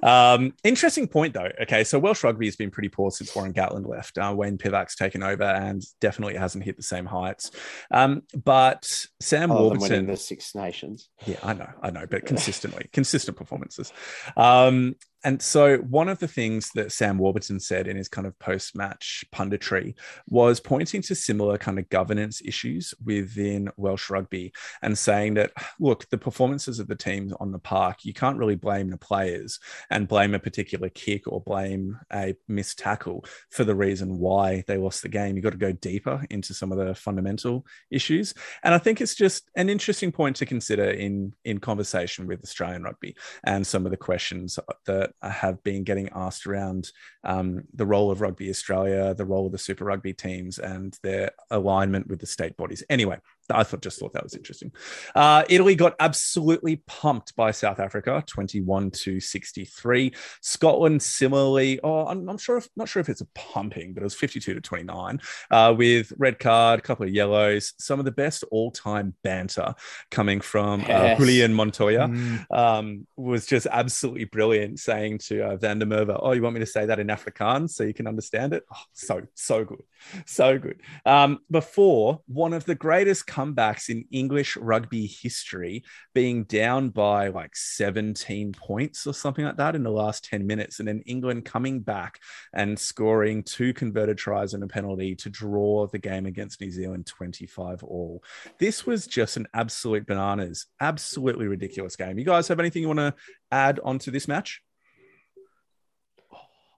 [0.03, 1.51] Um, interesting point though.
[1.63, 4.17] Okay, so Welsh rugby has been pretty poor since Warren Gatland left.
[4.17, 7.51] Uh, Wayne Pivac's taken over and definitely hasn't hit the same heights.
[7.91, 11.09] Um, but Sam Other Warburton, the Six Nations.
[11.27, 13.93] Yeah, I know, I know, but consistently, consistent performances.
[14.37, 18.37] Um, and so, one of the things that Sam Warburton said in his kind of
[18.41, 19.95] post match punditry
[20.29, 24.53] was pointing to similar kind of governance issues within Welsh rugby
[24.83, 28.57] and saying that, look, the performances of the teams on the park, you can't really
[28.57, 29.61] blame the players
[29.91, 34.77] and blame a particular kick or blame a missed tackle for the reason why they
[34.77, 35.37] lost the game.
[35.37, 38.35] You've got to go deeper into some of the fundamental issues.
[38.65, 42.83] And I think it's just an interesting point to consider in, in conversation with Australian
[42.83, 43.15] rugby
[43.45, 46.91] and some of the questions that have been getting asked around
[47.25, 51.31] um, the role of Rugby Australia, the role of the Super Rugby teams, and their
[51.51, 52.83] alignment with the state bodies.
[52.89, 53.19] Anyway,
[53.51, 54.73] I thought just thought that was interesting.
[55.15, 60.13] Uh, Italy got absolutely pumped by South Africa, 21 to 63.
[60.41, 64.05] Scotland similarly, oh, I'm, I'm sure if, not sure if it's a pumping, but it
[64.05, 65.21] was 52 to 29
[65.51, 69.75] uh, with red card, a couple of yellows, some of the best all-time banter
[70.11, 71.15] coming from uh.
[71.17, 72.45] Julian Montoya mm.
[72.51, 76.61] um, was just absolutely brilliant, saying to uh, Van der Merwe, "Oh, you want me
[76.61, 79.83] to say that in Afrikaans so you can understand it?" Oh, so so good,
[80.27, 80.81] so good.
[81.05, 85.85] Um, before one of the greatest comebacks in English rugby history,
[86.15, 90.79] being down by like 17 points or something like that in the last 10 minutes.
[90.79, 92.21] And then England coming back
[92.53, 97.07] and scoring two converted tries and a penalty to draw the game against New Zealand
[97.07, 98.23] 25 all.
[98.59, 102.19] This was just an absolute bananas, absolutely ridiculous game.
[102.19, 103.15] You guys have anything you want to
[103.51, 104.63] add onto this match?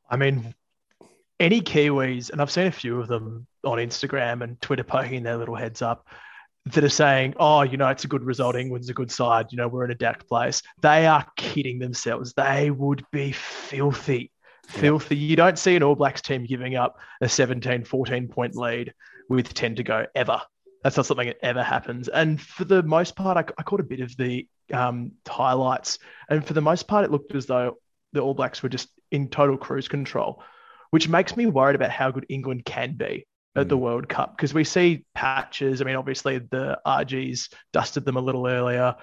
[0.09, 0.55] I mean,
[1.41, 5.37] any Kiwis, and I've seen a few of them on Instagram and Twitter poking their
[5.37, 6.07] little heads up
[6.67, 8.57] that are saying, oh, you know, it's a good result.
[8.57, 9.47] England's a good side.
[9.51, 10.63] You know, we're in a decked place.
[10.81, 12.33] They are kidding themselves.
[12.33, 14.33] They would be filthy,
[14.67, 15.17] filthy.
[15.17, 18.95] You don't see an All Blacks team giving up a 17, 14 point lead
[19.29, 20.41] with 10 to go ever.
[20.83, 22.09] That's not something that ever happens.
[22.09, 25.99] And for the most part, I, I caught a bit of the um, highlights.
[26.29, 27.79] And for the most part, it looked as though
[28.13, 30.43] the All Blacks were just in total cruise control,
[30.95, 33.27] which makes me worried about how good England can be
[33.57, 33.81] at the mm.
[33.81, 35.81] World Cup because we see patches.
[35.81, 38.95] I mean, obviously the Argies dusted them a little earlier.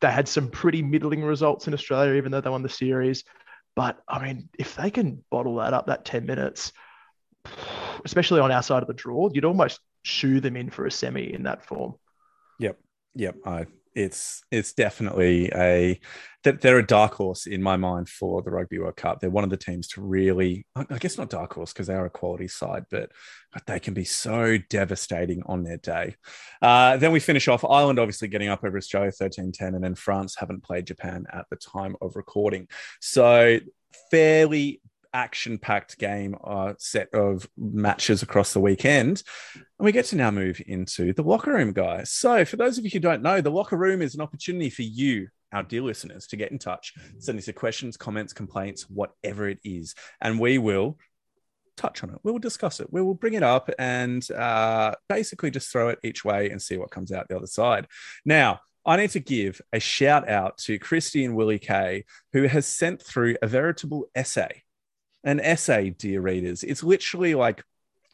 [0.00, 3.22] They had some pretty middling results in Australia, even though they won the series.
[3.76, 6.72] But I mean, if they can bottle that up, that 10 minutes,
[8.06, 11.34] especially on our side of the draw, you'd almost shoe them in for a semi
[11.34, 11.96] in that form.
[12.60, 12.78] Yep.
[13.14, 13.36] Yep.
[13.44, 16.00] I it's it's definitely a
[16.44, 19.18] that they're a dark horse in my mind for the Rugby World Cup.
[19.18, 22.04] They're one of the teams to really, I guess not dark horse because they are
[22.04, 23.10] a quality side, but
[23.66, 26.16] they can be so devastating on their day.
[26.60, 29.94] Uh, then we finish off Ireland, obviously getting up over Australia 13 10, and then
[29.94, 32.68] France haven't played Japan at the time of recording.
[33.00, 33.58] So
[34.10, 34.82] fairly
[35.14, 39.22] action packed game uh, set of matches across the weekend.
[39.54, 42.10] And we get to now move into the locker room, guys.
[42.10, 44.82] So, for those of you who don't know, the locker room is an opportunity for
[44.82, 49.48] you, our dear listeners, to get in touch, send us your questions, comments, complaints, whatever
[49.48, 49.94] it is.
[50.20, 50.98] And we will
[51.76, 52.18] touch on it.
[52.22, 52.92] We will discuss it.
[52.92, 56.76] We will bring it up and uh, basically just throw it each way and see
[56.76, 57.86] what comes out the other side.
[58.24, 62.66] Now, I need to give a shout out to Christy and Willie K, who has
[62.66, 64.63] sent through a veritable essay
[65.24, 66.62] an essay, dear readers.
[66.62, 67.64] It's literally like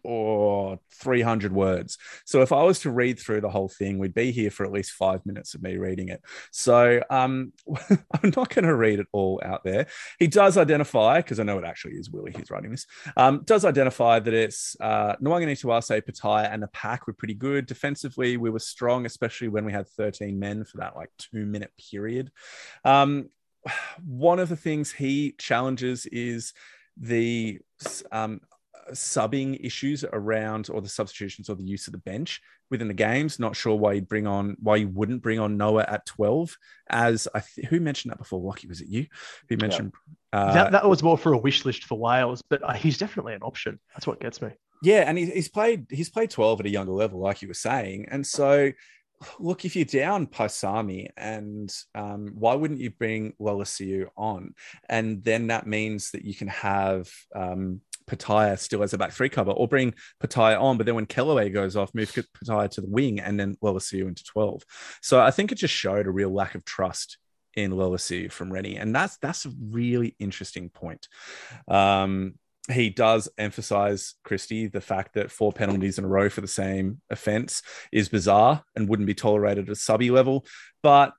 [0.02, 1.98] or 300 words.
[2.24, 4.72] So if I was to read through the whole thing, we'd be here for at
[4.72, 6.22] least five minutes of me reading it.
[6.50, 7.52] So um,
[7.90, 9.86] I'm not going to read it all out there.
[10.18, 12.86] He does identify, because I know it actually is Willie who's writing this,
[13.16, 17.66] um, does identify that it's uh, Nawaqanitawase, Petaia, and the pack were pretty good.
[17.66, 21.72] Defensively, we were strong, especially when we had 13 men for that like two minute
[21.90, 22.30] period.
[22.84, 23.28] Um,
[24.04, 26.52] one of the things he challenges is
[27.00, 27.58] the
[28.12, 28.40] um,
[28.92, 32.40] subbing issues around or the substitutions or the use of the bench
[32.70, 33.38] within the games.
[33.38, 36.56] Not sure why you'd bring on why you wouldn't bring on Noah at twelve.
[36.88, 38.40] As I th- who mentioned that before?
[38.40, 39.06] Lockie, was it you
[39.48, 39.92] who mentioned
[40.32, 40.40] yeah.
[40.40, 40.72] uh, that?
[40.72, 43.80] That was more for a wish list for Wales, but uh, he's definitely an option.
[43.94, 44.50] That's what gets me.
[44.82, 48.06] Yeah, and he's played he's played twelve at a younger level, like you were saying,
[48.10, 48.72] and so.
[49.38, 54.54] Look, if you're down Paisami, and um, why wouldn't you bring Lolesio on?
[54.88, 59.28] And then that means that you can have um, Petaia still as a back three
[59.28, 62.88] cover, or bring Petaia on, but then when Kellaway goes off, move Petaia to the
[62.88, 64.62] wing and then Lolesio into 12.
[65.02, 67.18] So I think it just showed a real lack of trust
[67.54, 68.76] in Lolesio from Rennie.
[68.76, 71.08] And that's that's a really interesting point.
[71.68, 72.34] Um,
[72.72, 77.00] he does emphasize Christie the fact that four penalties in a row for the same
[77.10, 77.62] offense
[77.92, 80.44] is bizarre and wouldn't be tolerated at a subby level.
[80.82, 81.12] But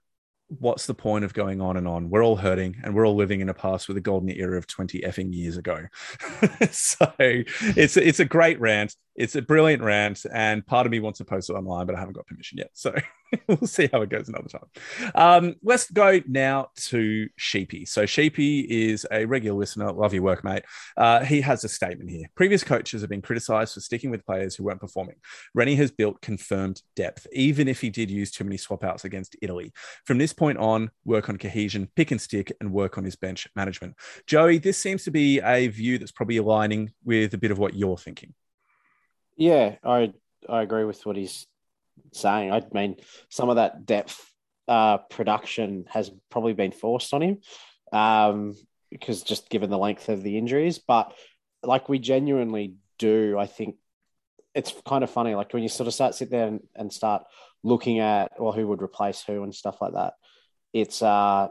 [0.59, 2.09] what's the point of going on and on?
[2.09, 4.67] We're all hurting and we're all living in a past with a golden era of
[4.67, 5.85] 20 effing years ago.
[6.71, 8.95] so it's it's a great rant.
[9.15, 10.25] It's a brilliant rant.
[10.33, 12.69] And part of me wants to post it online, but I haven't got permission yet.
[12.73, 12.93] So
[13.47, 15.11] we'll see how it goes another time.
[15.15, 17.85] Um, let's go now to Sheepy.
[17.85, 19.91] So Sheepy is a regular listener.
[19.91, 20.63] Love your work, mate.
[20.97, 22.25] Uh, he has a statement here.
[22.35, 25.15] Previous coaches have been criticised for sticking with players who weren't performing.
[25.53, 29.35] Rennie has built confirmed depth, even if he did use too many swap outs against
[29.41, 29.71] Italy.
[30.05, 33.47] From this point on, work on cohesion, pick and stick, and work on his bench
[33.55, 33.95] management.
[34.27, 37.75] Joey, this seems to be a view that's probably aligning with a bit of what
[37.75, 38.33] you're thinking.
[39.37, 40.13] Yeah, I
[40.47, 41.47] I agree with what he's
[42.13, 42.51] saying.
[42.51, 42.97] I mean,
[43.29, 44.19] some of that depth
[44.67, 47.37] uh, production has probably been forced on him
[47.91, 48.55] um,
[48.89, 50.79] because just given the length of the injuries.
[50.79, 51.13] But
[51.63, 53.75] like we genuinely do, I think
[54.53, 55.35] it's kind of funny.
[55.35, 57.23] Like when you sort of start sit there and, and start
[57.63, 60.13] looking at or who would replace who and stuff like that.
[60.73, 61.49] It's uh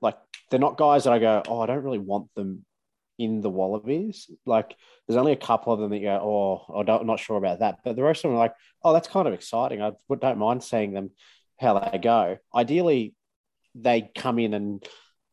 [0.00, 0.16] like
[0.50, 2.64] they're not guys that I go, oh, I don't really want them
[3.18, 4.30] in the Wallabies.
[4.44, 7.60] Like there's only a couple of them that you go, oh, I'm not sure about
[7.60, 7.78] that.
[7.84, 9.82] But the rest of them are like, oh, that's kind of exciting.
[9.82, 11.10] I don't mind seeing them
[11.58, 12.38] how they go.
[12.54, 13.14] Ideally,
[13.74, 14.86] they come in and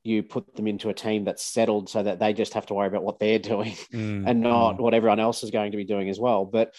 [0.04, 2.88] you put them into a team that's settled so that they just have to worry
[2.88, 4.80] about what they're doing mm, and not mm.
[4.80, 6.46] what everyone else is going to be doing as well.
[6.46, 6.74] But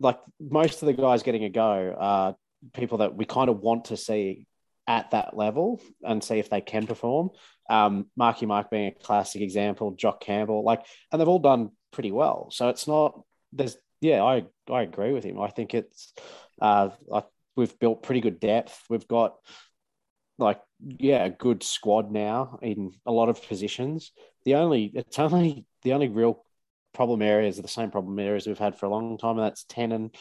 [0.00, 2.36] like most of the guys getting a go are
[2.72, 4.46] people that we kind of want to see
[4.86, 7.30] at that level and see if they can perform.
[7.70, 12.12] Um, Marky Mark being a classic example, Jock Campbell, like, and they've all done pretty
[12.12, 12.48] well.
[12.50, 13.22] So it's not
[13.52, 15.40] there's yeah, I I agree with him.
[15.40, 16.12] I think it's
[16.60, 17.26] uh, like
[17.56, 18.82] we've built pretty good depth.
[18.90, 19.36] We've got
[20.38, 24.12] like yeah, a good squad now in a lot of positions.
[24.44, 26.44] The only it's only the only real
[26.92, 29.64] problem areas are the same problem areas we've had for a long time, and that's
[29.64, 30.14] ten and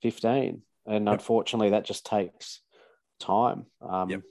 [0.00, 0.62] fifteen.
[0.86, 1.14] And yep.
[1.14, 2.60] unfortunately, that just takes
[3.24, 3.66] time.
[3.80, 4.22] Um, yep.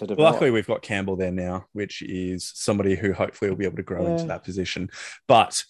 [0.00, 3.82] Luckily, we've got Campbell there now, which is somebody who hopefully will be able to
[3.82, 4.12] grow yeah.
[4.12, 4.88] into that position.
[5.28, 5.62] But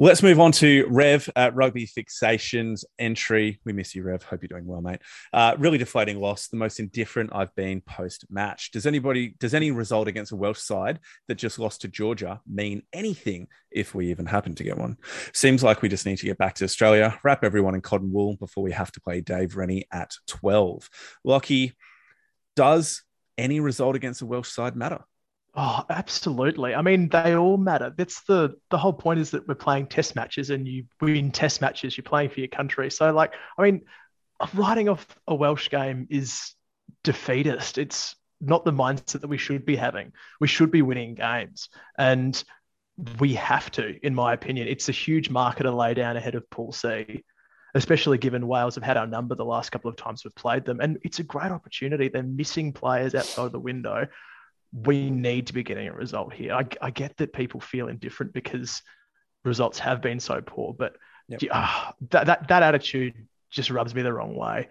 [0.00, 3.58] Let's move on to Rev at Rugby Fixations entry.
[3.64, 4.22] We miss you, Rev.
[4.22, 5.00] Hope you're doing well, mate.
[5.32, 6.46] Uh, really deflating loss.
[6.46, 8.70] The most indifferent I've been post match.
[8.70, 12.82] Does anybody, does any result against a Welsh side that just lost to Georgia mean
[12.92, 14.98] anything if we even happen to get one?
[15.32, 18.36] Seems like we just need to get back to Australia, wrap everyone in cotton wool
[18.36, 20.88] before we have to play Dave Rennie at 12.
[21.24, 21.72] Lockie,
[22.58, 23.04] does
[23.38, 25.04] any result against the Welsh side matter?
[25.54, 26.74] Oh, absolutely.
[26.74, 27.94] I mean, they all matter.
[27.96, 31.60] That's the the whole point is that we're playing test matches and you win test
[31.60, 32.90] matches, you're playing for your country.
[32.90, 33.82] So like, I mean,
[34.54, 36.52] writing off a Welsh game is
[37.04, 37.78] defeatist.
[37.78, 40.12] It's not the mindset that we should be having.
[40.40, 41.68] We should be winning games.
[41.96, 42.42] And
[43.20, 44.66] we have to, in my opinion.
[44.66, 47.22] It's a huge marker to lay down ahead of Pool C,
[47.74, 50.80] especially given Wales have had our number the last couple of times we've played them.
[50.80, 52.08] And it's a great opportunity.
[52.08, 54.08] They're missing players outside of the window
[54.72, 56.54] we need to be getting a result here.
[56.54, 58.82] I, I get that people feel indifferent because
[59.44, 60.96] results have been so poor, but
[61.28, 61.40] yep.
[61.50, 63.14] uh, that, that that attitude
[63.50, 64.68] just rubs me the wrong way.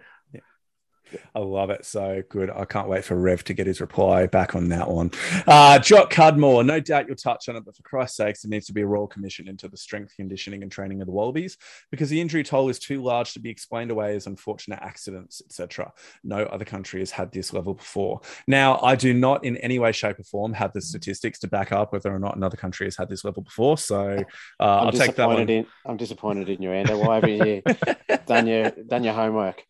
[1.34, 1.84] I love it.
[1.84, 2.50] So good.
[2.50, 5.10] I can't wait for Rev to get his reply back on that one.
[5.46, 8.66] Uh, Jock Cudmore, no doubt you'll touch on it, but for Christ's sakes, there needs
[8.66, 11.56] to be a royal commission into the strength conditioning and training of the Wallabies
[11.90, 15.92] because the injury toll is too large to be explained away as unfortunate accidents, etc.
[16.24, 18.20] No other country has had this level before.
[18.46, 21.72] Now, I do not in any way, shape, or form have the statistics to back
[21.72, 23.78] up whether or not another country has had this level before.
[23.78, 24.24] So
[24.60, 25.48] uh, I'll take that one.
[25.48, 26.98] In, I'm disappointed in you, Andrew.
[26.98, 27.62] Why haven't you
[28.26, 29.62] done your done your homework?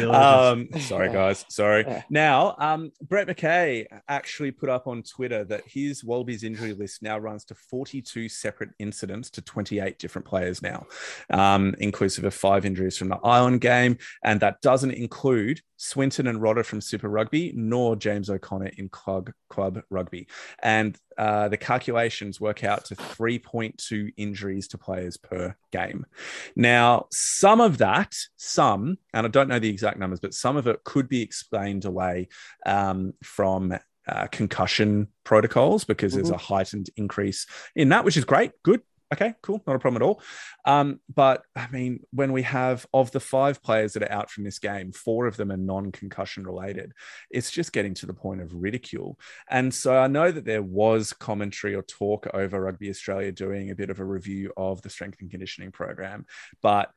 [0.00, 1.44] Um, sorry, guys.
[1.48, 1.84] Sorry.
[1.86, 2.02] Yeah.
[2.10, 7.18] Now, um, Brett McKay actually put up on Twitter that his Wallabies injury list now
[7.18, 10.86] runs to 42 separate incidents to 28 different players now,
[11.30, 13.98] um, inclusive of five injuries from the Ireland game.
[14.22, 19.30] And that doesn't include Swinton and Rodda from Super Rugby, nor James O'Connor in club
[19.48, 20.28] club rugby.
[20.62, 26.06] And uh, the calculations work out to 3.2 injuries to players per game.
[26.54, 30.66] Now, some of that, some, and I don't know the exact numbers, but some of
[30.66, 32.28] it could be explained away
[32.66, 33.76] um, from
[34.08, 36.22] uh, concussion protocols because mm-hmm.
[36.22, 37.46] there's a heightened increase
[37.76, 40.22] in that, which is great, good, okay, cool, not a problem at all.
[40.64, 44.44] Um, but I mean, when we have of the five players that are out from
[44.44, 46.92] this game, four of them are non-concussion related.
[47.30, 49.18] It's just getting to the point of ridicule.
[49.48, 53.76] And so I know that there was commentary or talk over Rugby Australia doing a
[53.76, 56.26] bit of a review of the strength and conditioning program,
[56.62, 56.90] but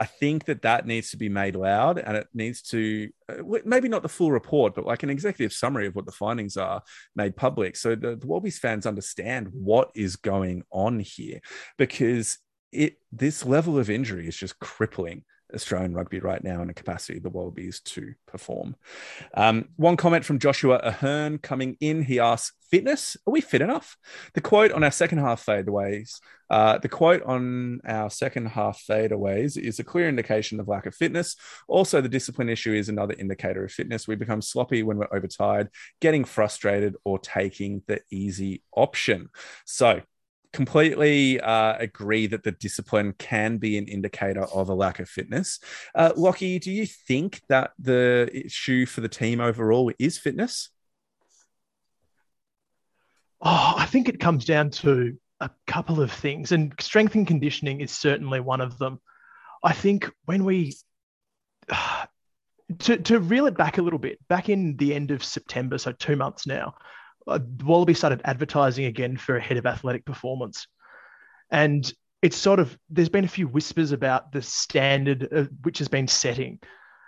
[0.00, 3.86] I think that that needs to be made loud and it needs to uh, maybe
[3.86, 6.82] not the full report, but like an executive summary of what the findings are
[7.14, 7.76] made public.
[7.76, 11.40] So the, the Wallabies fans understand what is going on here
[11.76, 12.38] because
[12.72, 15.24] it this level of injury is just crippling
[15.54, 18.76] Australian rugby right now in the capacity the Wallabies to perform.
[19.34, 22.02] Um, one comment from Joshua Ahern coming in.
[22.02, 23.16] He asks, "Fitness?
[23.26, 23.96] Are we fit enough?"
[24.34, 26.20] The quote on our second half fadeaways.
[26.50, 30.94] Uh, the quote on our second half fadeaways is a clear indication of lack of
[30.94, 31.36] fitness.
[31.68, 34.08] Also, the discipline issue is another indicator of fitness.
[34.08, 35.68] We become sloppy when we're overtired,
[36.00, 39.28] getting frustrated, or taking the easy option.
[39.64, 40.00] So,
[40.52, 45.60] completely uh, agree that the discipline can be an indicator of a lack of fitness.
[45.94, 50.70] Uh, Lockie, do you think that the issue for the team overall is fitness?
[53.42, 57.80] Oh, I think it comes down to a couple of things, and strength and conditioning
[57.80, 59.00] is certainly one of them.
[59.64, 60.76] I think when we
[62.80, 65.92] to to reel it back a little bit, back in the end of September, so
[65.92, 66.74] two months now,
[67.26, 70.66] Wallaby started advertising again for a head of athletic performance.
[71.50, 71.90] And
[72.22, 76.08] it's sort of, there's been a few whispers about the standard uh, which has been
[76.08, 76.58] setting,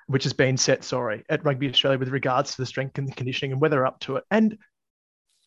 [0.07, 3.15] which has been set, sorry, at Rugby Australia with regards to the strength and the
[3.15, 4.25] conditioning and whether up to it.
[4.31, 4.59] And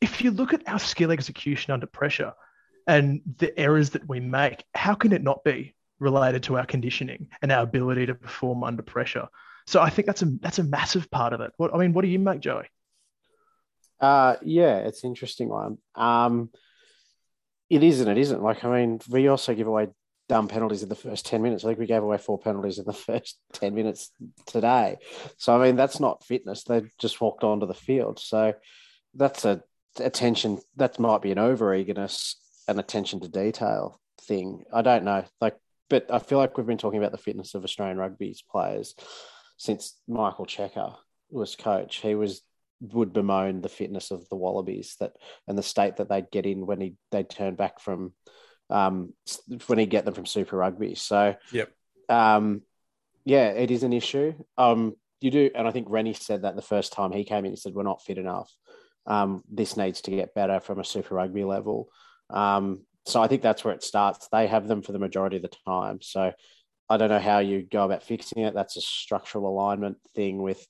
[0.01, 2.34] if you look at our skill execution under pressure
[2.88, 7.30] and the errors that we make, how can it not be related to our conditioning
[7.41, 9.28] and our ability to perform under pressure?
[9.68, 11.51] So I think that's a that's a massive part of it.
[11.57, 12.68] What I mean, what do you make, Joey?
[14.00, 15.78] Uh, yeah, it's an interesting one.
[15.96, 16.50] Um,
[17.70, 18.43] it is and it isn't.
[18.43, 19.88] Like, I mean, we also give away
[20.28, 21.64] dumb penalties in the first 10 minutes.
[21.64, 24.12] I think we gave away four penalties in the first 10 minutes
[24.46, 24.98] today.
[25.38, 26.64] So, I mean, that's not fitness.
[26.64, 28.20] They just walked onto the field.
[28.20, 28.54] So,
[29.14, 29.64] that's a
[30.00, 32.36] attention, that might be an over eagerness
[32.68, 34.64] and attention to detail thing.
[34.74, 35.24] I don't know.
[35.39, 35.58] Like,
[35.89, 38.96] but I feel like we've been talking about the fitness of Australian rugby's players
[39.58, 40.96] since Michael Cheika
[41.30, 41.98] was coach.
[41.98, 42.41] He was
[42.93, 45.13] would bemoan the fitness of the Wallabies that
[45.47, 48.13] and the state that they'd get in when he they'd turn back from
[48.69, 49.13] um,
[49.67, 50.95] when he get them from Super Rugby.
[50.95, 51.71] So yep,
[52.09, 52.61] um,
[53.23, 54.33] yeah, it is an issue.
[54.57, 57.51] Um, you do, and I think Rennie said that the first time he came in,
[57.51, 58.51] he said we're not fit enough.
[59.07, 61.89] Um, this needs to get better from a Super Rugby level.
[62.29, 64.27] Um, so I think that's where it starts.
[64.31, 65.99] They have them for the majority of the time.
[66.01, 66.31] So
[66.89, 68.53] I don't know how you go about fixing it.
[68.53, 70.65] That's a structural alignment thing with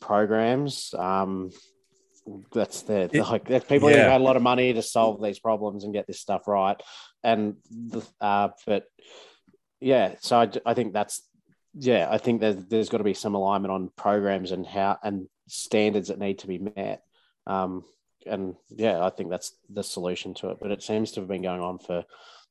[0.00, 0.94] programs.
[0.96, 1.50] Um,
[2.52, 4.04] that's the, the like people yeah.
[4.04, 6.80] who had a lot of money to solve these problems and get this stuff right,
[7.24, 8.84] and the, uh, but
[9.80, 11.22] yeah, so I, I think that's
[11.74, 15.28] yeah, I think there's there's got to be some alignment on programs and how and
[15.48, 17.02] standards that need to be met.
[17.46, 17.84] Um,
[18.24, 20.58] and yeah, I think that's the solution to it.
[20.60, 22.04] But it seems to have been going on for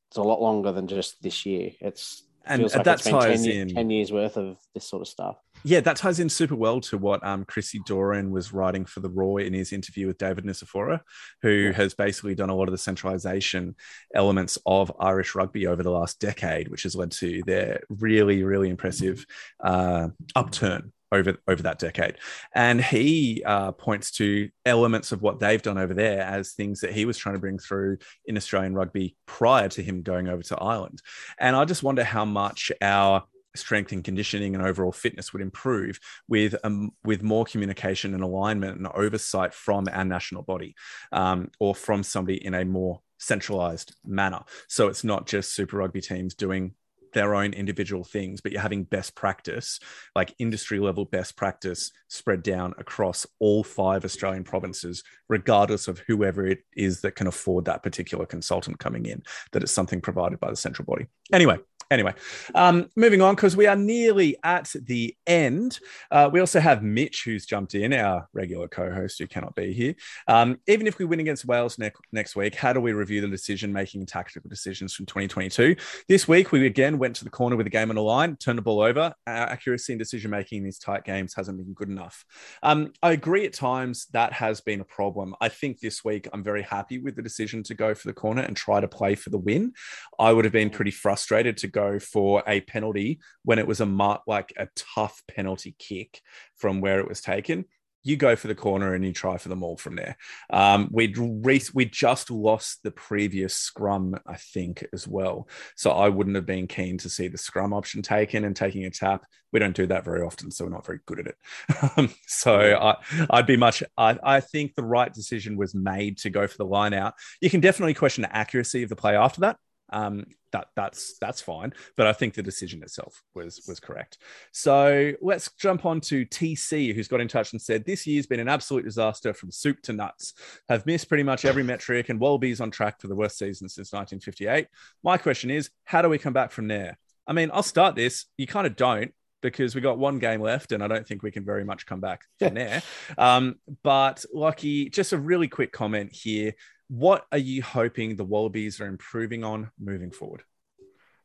[0.09, 1.71] it's a lot longer than just this year.
[1.79, 5.37] It's and feels like that's 10, in 10 years worth of this sort of stuff.
[5.63, 9.09] Yeah, that ties in super well to what um, Christy Doran was writing for the
[9.09, 11.01] Roar in his interview with David Nucifora,
[11.41, 13.75] who has basically done a lot of the centralization
[14.15, 18.69] elements of Irish rugby over the last decade, which has led to their really, really
[18.69, 19.25] impressive
[19.63, 22.15] uh, upturn over over that decade.
[22.55, 26.93] And he uh, points to elements of what they've done over there as things that
[26.93, 30.57] he was trying to bring through in Australian rugby prior to him going over to
[30.57, 31.01] Ireland.
[31.39, 33.23] And I just wonder how much our
[33.55, 38.77] strength and conditioning and overall fitness would improve with um, with more communication and alignment
[38.77, 40.75] and oversight from our national body
[41.11, 44.41] um, or from somebody in a more centralized manner.
[44.67, 46.73] So it's not just Super Rugby teams doing
[47.13, 49.79] their own individual things, but you're having best practice,
[50.15, 56.45] like industry level best practice spread down across all five Australian provinces, regardless of whoever
[56.45, 59.21] it is that can afford that particular consultant coming in,
[59.51, 61.07] that it's something provided by the central body.
[61.33, 61.57] Anyway,
[61.91, 62.13] Anyway,
[62.55, 65.77] um, moving on because we are nearly at the end.
[66.09, 69.93] Uh, we also have Mitch who's jumped in, our regular co-host who cannot be here.
[70.25, 73.27] Um, even if we win against Wales ne- next week, how do we review the
[73.27, 75.75] decision-making and tactical decisions from 2022?
[76.07, 78.57] This week, we again went to the corner with a game on the line, turned
[78.57, 79.13] the ball over.
[79.27, 82.23] Our accuracy and decision-making in these tight games hasn't been good enough.
[82.63, 85.35] Um, I agree at times that has been a problem.
[85.41, 88.43] I think this week I'm very happy with the decision to go for the corner
[88.43, 89.73] and try to play for the win.
[90.17, 93.81] I would have been pretty frustrated to go go for a penalty when it was
[93.81, 96.21] a like a tough penalty kick
[96.55, 97.65] from where it was taken
[98.03, 100.17] you go for the corner and you try for the maul from there.
[100.49, 105.47] Um, we'd re- we just lost the previous scrum, I think, as well.
[105.75, 108.89] So I wouldn't have been keen to see the scrum option taken and taking a
[108.89, 109.25] tap.
[109.51, 111.35] We don't do that very often, so we're not very good at it.
[111.97, 112.95] Um, so I,
[113.35, 113.83] would be much.
[113.97, 117.15] I, I think the right decision was made to go for the line out.
[117.41, 119.57] You can definitely question the accuracy of the play after that
[119.91, 121.73] um, that that's that's fine.
[121.97, 124.17] But I think the decision itself was was correct.
[124.51, 128.39] So let's jump on to TC, who's got in touch and said this year's been
[128.39, 130.33] an absolute disaster from soup to nuts.
[130.69, 133.93] Have missed pretty much every metric, and Wallabies on track for the worst season since
[133.93, 134.67] 1958.
[135.03, 136.97] My question is, how do we come back from there?
[137.27, 138.25] I mean, I'll start this.
[138.37, 141.31] You kind of don't because we got one game left, and I don't think we
[141.31, 142.81] can very much come back from there.
[143.17, 146.53] Um, but Lockie, just a really quick comment here.
[146.91, 150.43] What are you hoping the Wallabies are improving on moving forward?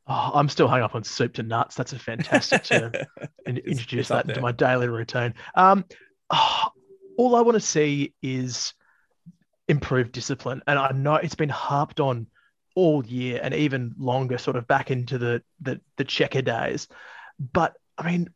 [0.06, 1.74] Oh, I'm still hung up on soup to nuts.
[1.74, 2.92] That's a fantastic term.
[3.46, 5.34] and introduce it's that into my daily routine.
[5.56, 5.84] Um,
[6.30, 6.68] oh,
[7.18, 8.74] all I want to see is
[9.66, 10.62] improved discipline.
[10.68, 12.28] And I know it's been harped on
[12.76, 16.86] all year and even longer, sort of back into the the, the Cheika days.
[17.40, 18.30] But I mean,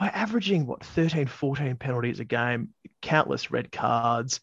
[0.00, 2.70] we're averaging what 13, 14 penalties a game,
[3.02, 4.40] countless red cards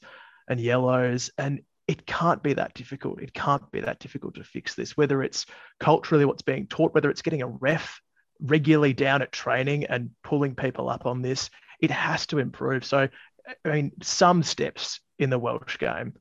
[0.48, 1.32] and yellows.
[1.40, 3.22] And it can't be that difficult.
[3.22, 5.46] It can't be that difficult to fix this, whether it's
[5.80, 8.02] culturally what's being taught, whether it's getting a ref
[8.42, 11.50] regularly down at training and pulling people up on this.
[11.80, 12.86] It has to improve.
[12.86, 13.08] So,
[13.64, 16.14] I mean, some steps in the Welsh game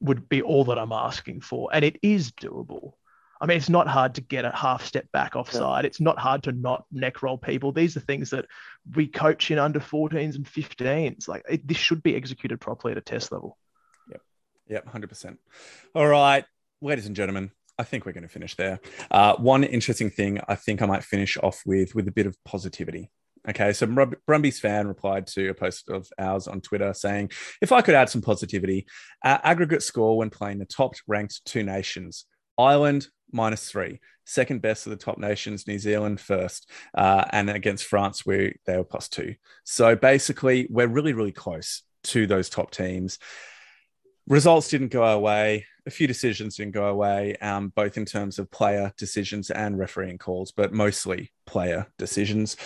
[0.00, 1.70] would be all that I'm asking for.
[1.72, 2.92] And it is doable.
[3.40, 5.84] I mean, it's not hard to get a half step back offside.
[5.84, 7.70] It's not hard to not neck roll people.
[7.70, 8.46] These are things that
[8.96, 11.28] we coach in under 14s and 15s.
[11.28, 13.56] Like, it, this should be executed properly at a test level.
[14.68, 15.38] Yep, 100%.
[15.94, 16.44] All right,
[16.80, 18.80] ladies and gentlemen, I think we're going to finish there.
[19.10, 22.36] Uh, one interesting thing I think I might finish off with with a bit of
[22.44, 23.10] positivity.
[23.48, 23.86] Okay, so
[24.26, 27.30] Brumbies fan replied to a post of ours on Twitter saying,
[27.62, 28.86] "If I could add some positivity,
[29.24, 32.26] our aggregate score when playing the top ranked two nations,
[32.58, 37.84] Ireland minus three, second best of the top nations, New Zealand first, uh, and against
[37.84, 39.36] France we they were plus two.
[39.64, 43.18] So basically, we're really really close to those top teams."
[44.28, 45.66] Results didn't go our way.
[45.86, 50.18] A few decisions didn't go away, um, both in terms of player decisions and refereeing
[50.18, 52.56] calls, but mostly player decisions.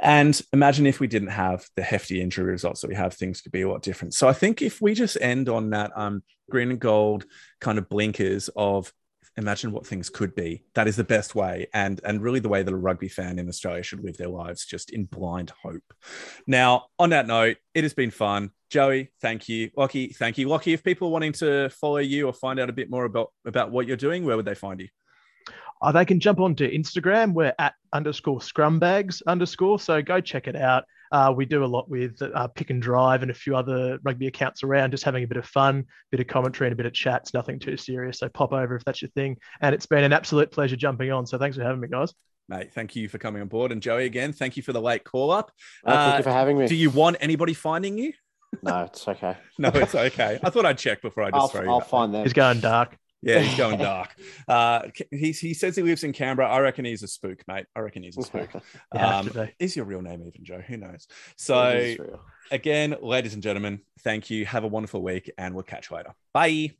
[0.00, 3.52] And imagine if we didn't have the hefty injury results that we have, things could
[3.52, 4.14] be a lot different.
[4.14, 7.24] So I think if we just end on that um, green and gold
[7.60, 8.92] kind of blinkers of
[9.36, 10.64] imagine what things could be.
[10.74, 13.48] That is the best way, and and really the way that a rugby fan in
[13.48, 15.94] Australia should live their lives, just in blind hope.
[16.46, 18.50] Now, on that note, it has been fun.
[18.70, 19.70] Joey, thank you.
[19.76, 20.48] Lockie, thank you.
[20.48, 23.32] Lockie, if people are wanting to follow you or find out a bit more about
[23.46, 24.88] about what you're doing, where would they find you?
[25.82, 27.34] Uh, they can jump onto Instagram.
[27.34, 29.80] We're at underscore scrumbags underscore.
[29.80, 30.84] So go check it out.
[31.12, 34.26] Uh, we do a lot with uh, Pick and Drive and a few other rugby
[34.26, 36.94] accounts around, just having a bit of fun, bit of commentary and a bit of
[36.94, 37.20] chat.
[37.22, 38.18] It's nothing too serious.
[38.18, 39.36] So pop over if that's your thing.
[39.60, 41.26] And it's been an absolute pleasure jumping on.
[41.26, 42.14] So thanks for having me, guys.
[42.48, 43.72] Mate, thank you for coming on board.
[43.72, 45.52] And Joey, again, thank you for the late call up.
[45.84, 46.66] Oh, thank you for having me.
[46.66, 48.14] Do you want anybody finding you?
[48.62, 49.36] No, it's okay.
[49.58, 50.40] no, it's okay.
[50.42, 51.70] I thought I'd check before I just I'll, throw you.
[51.70, 52.22] I'll find them.
[52.22, 52.96] He's going dark.
[53.22, 54.14] Yeah, he's going dark.
[54.48, 56.48] Uh, he, he says he lives in Canberra.
[56.48, 57.66] I reckon he's a spook, mate.
[57.74, 58.50] I reckon he's a spook.
[58.92, 60.60] Um, is your real name even, Joe?
[60.60, 61.06] Who knows?
[61.36, 61.94] So,
[62.50, 64.44] again, ladies and gentlemen, thank you.
[64.44, 66.14] Have a wonderful week, and we'll catch you later.
[66.32, 66.72] Bye.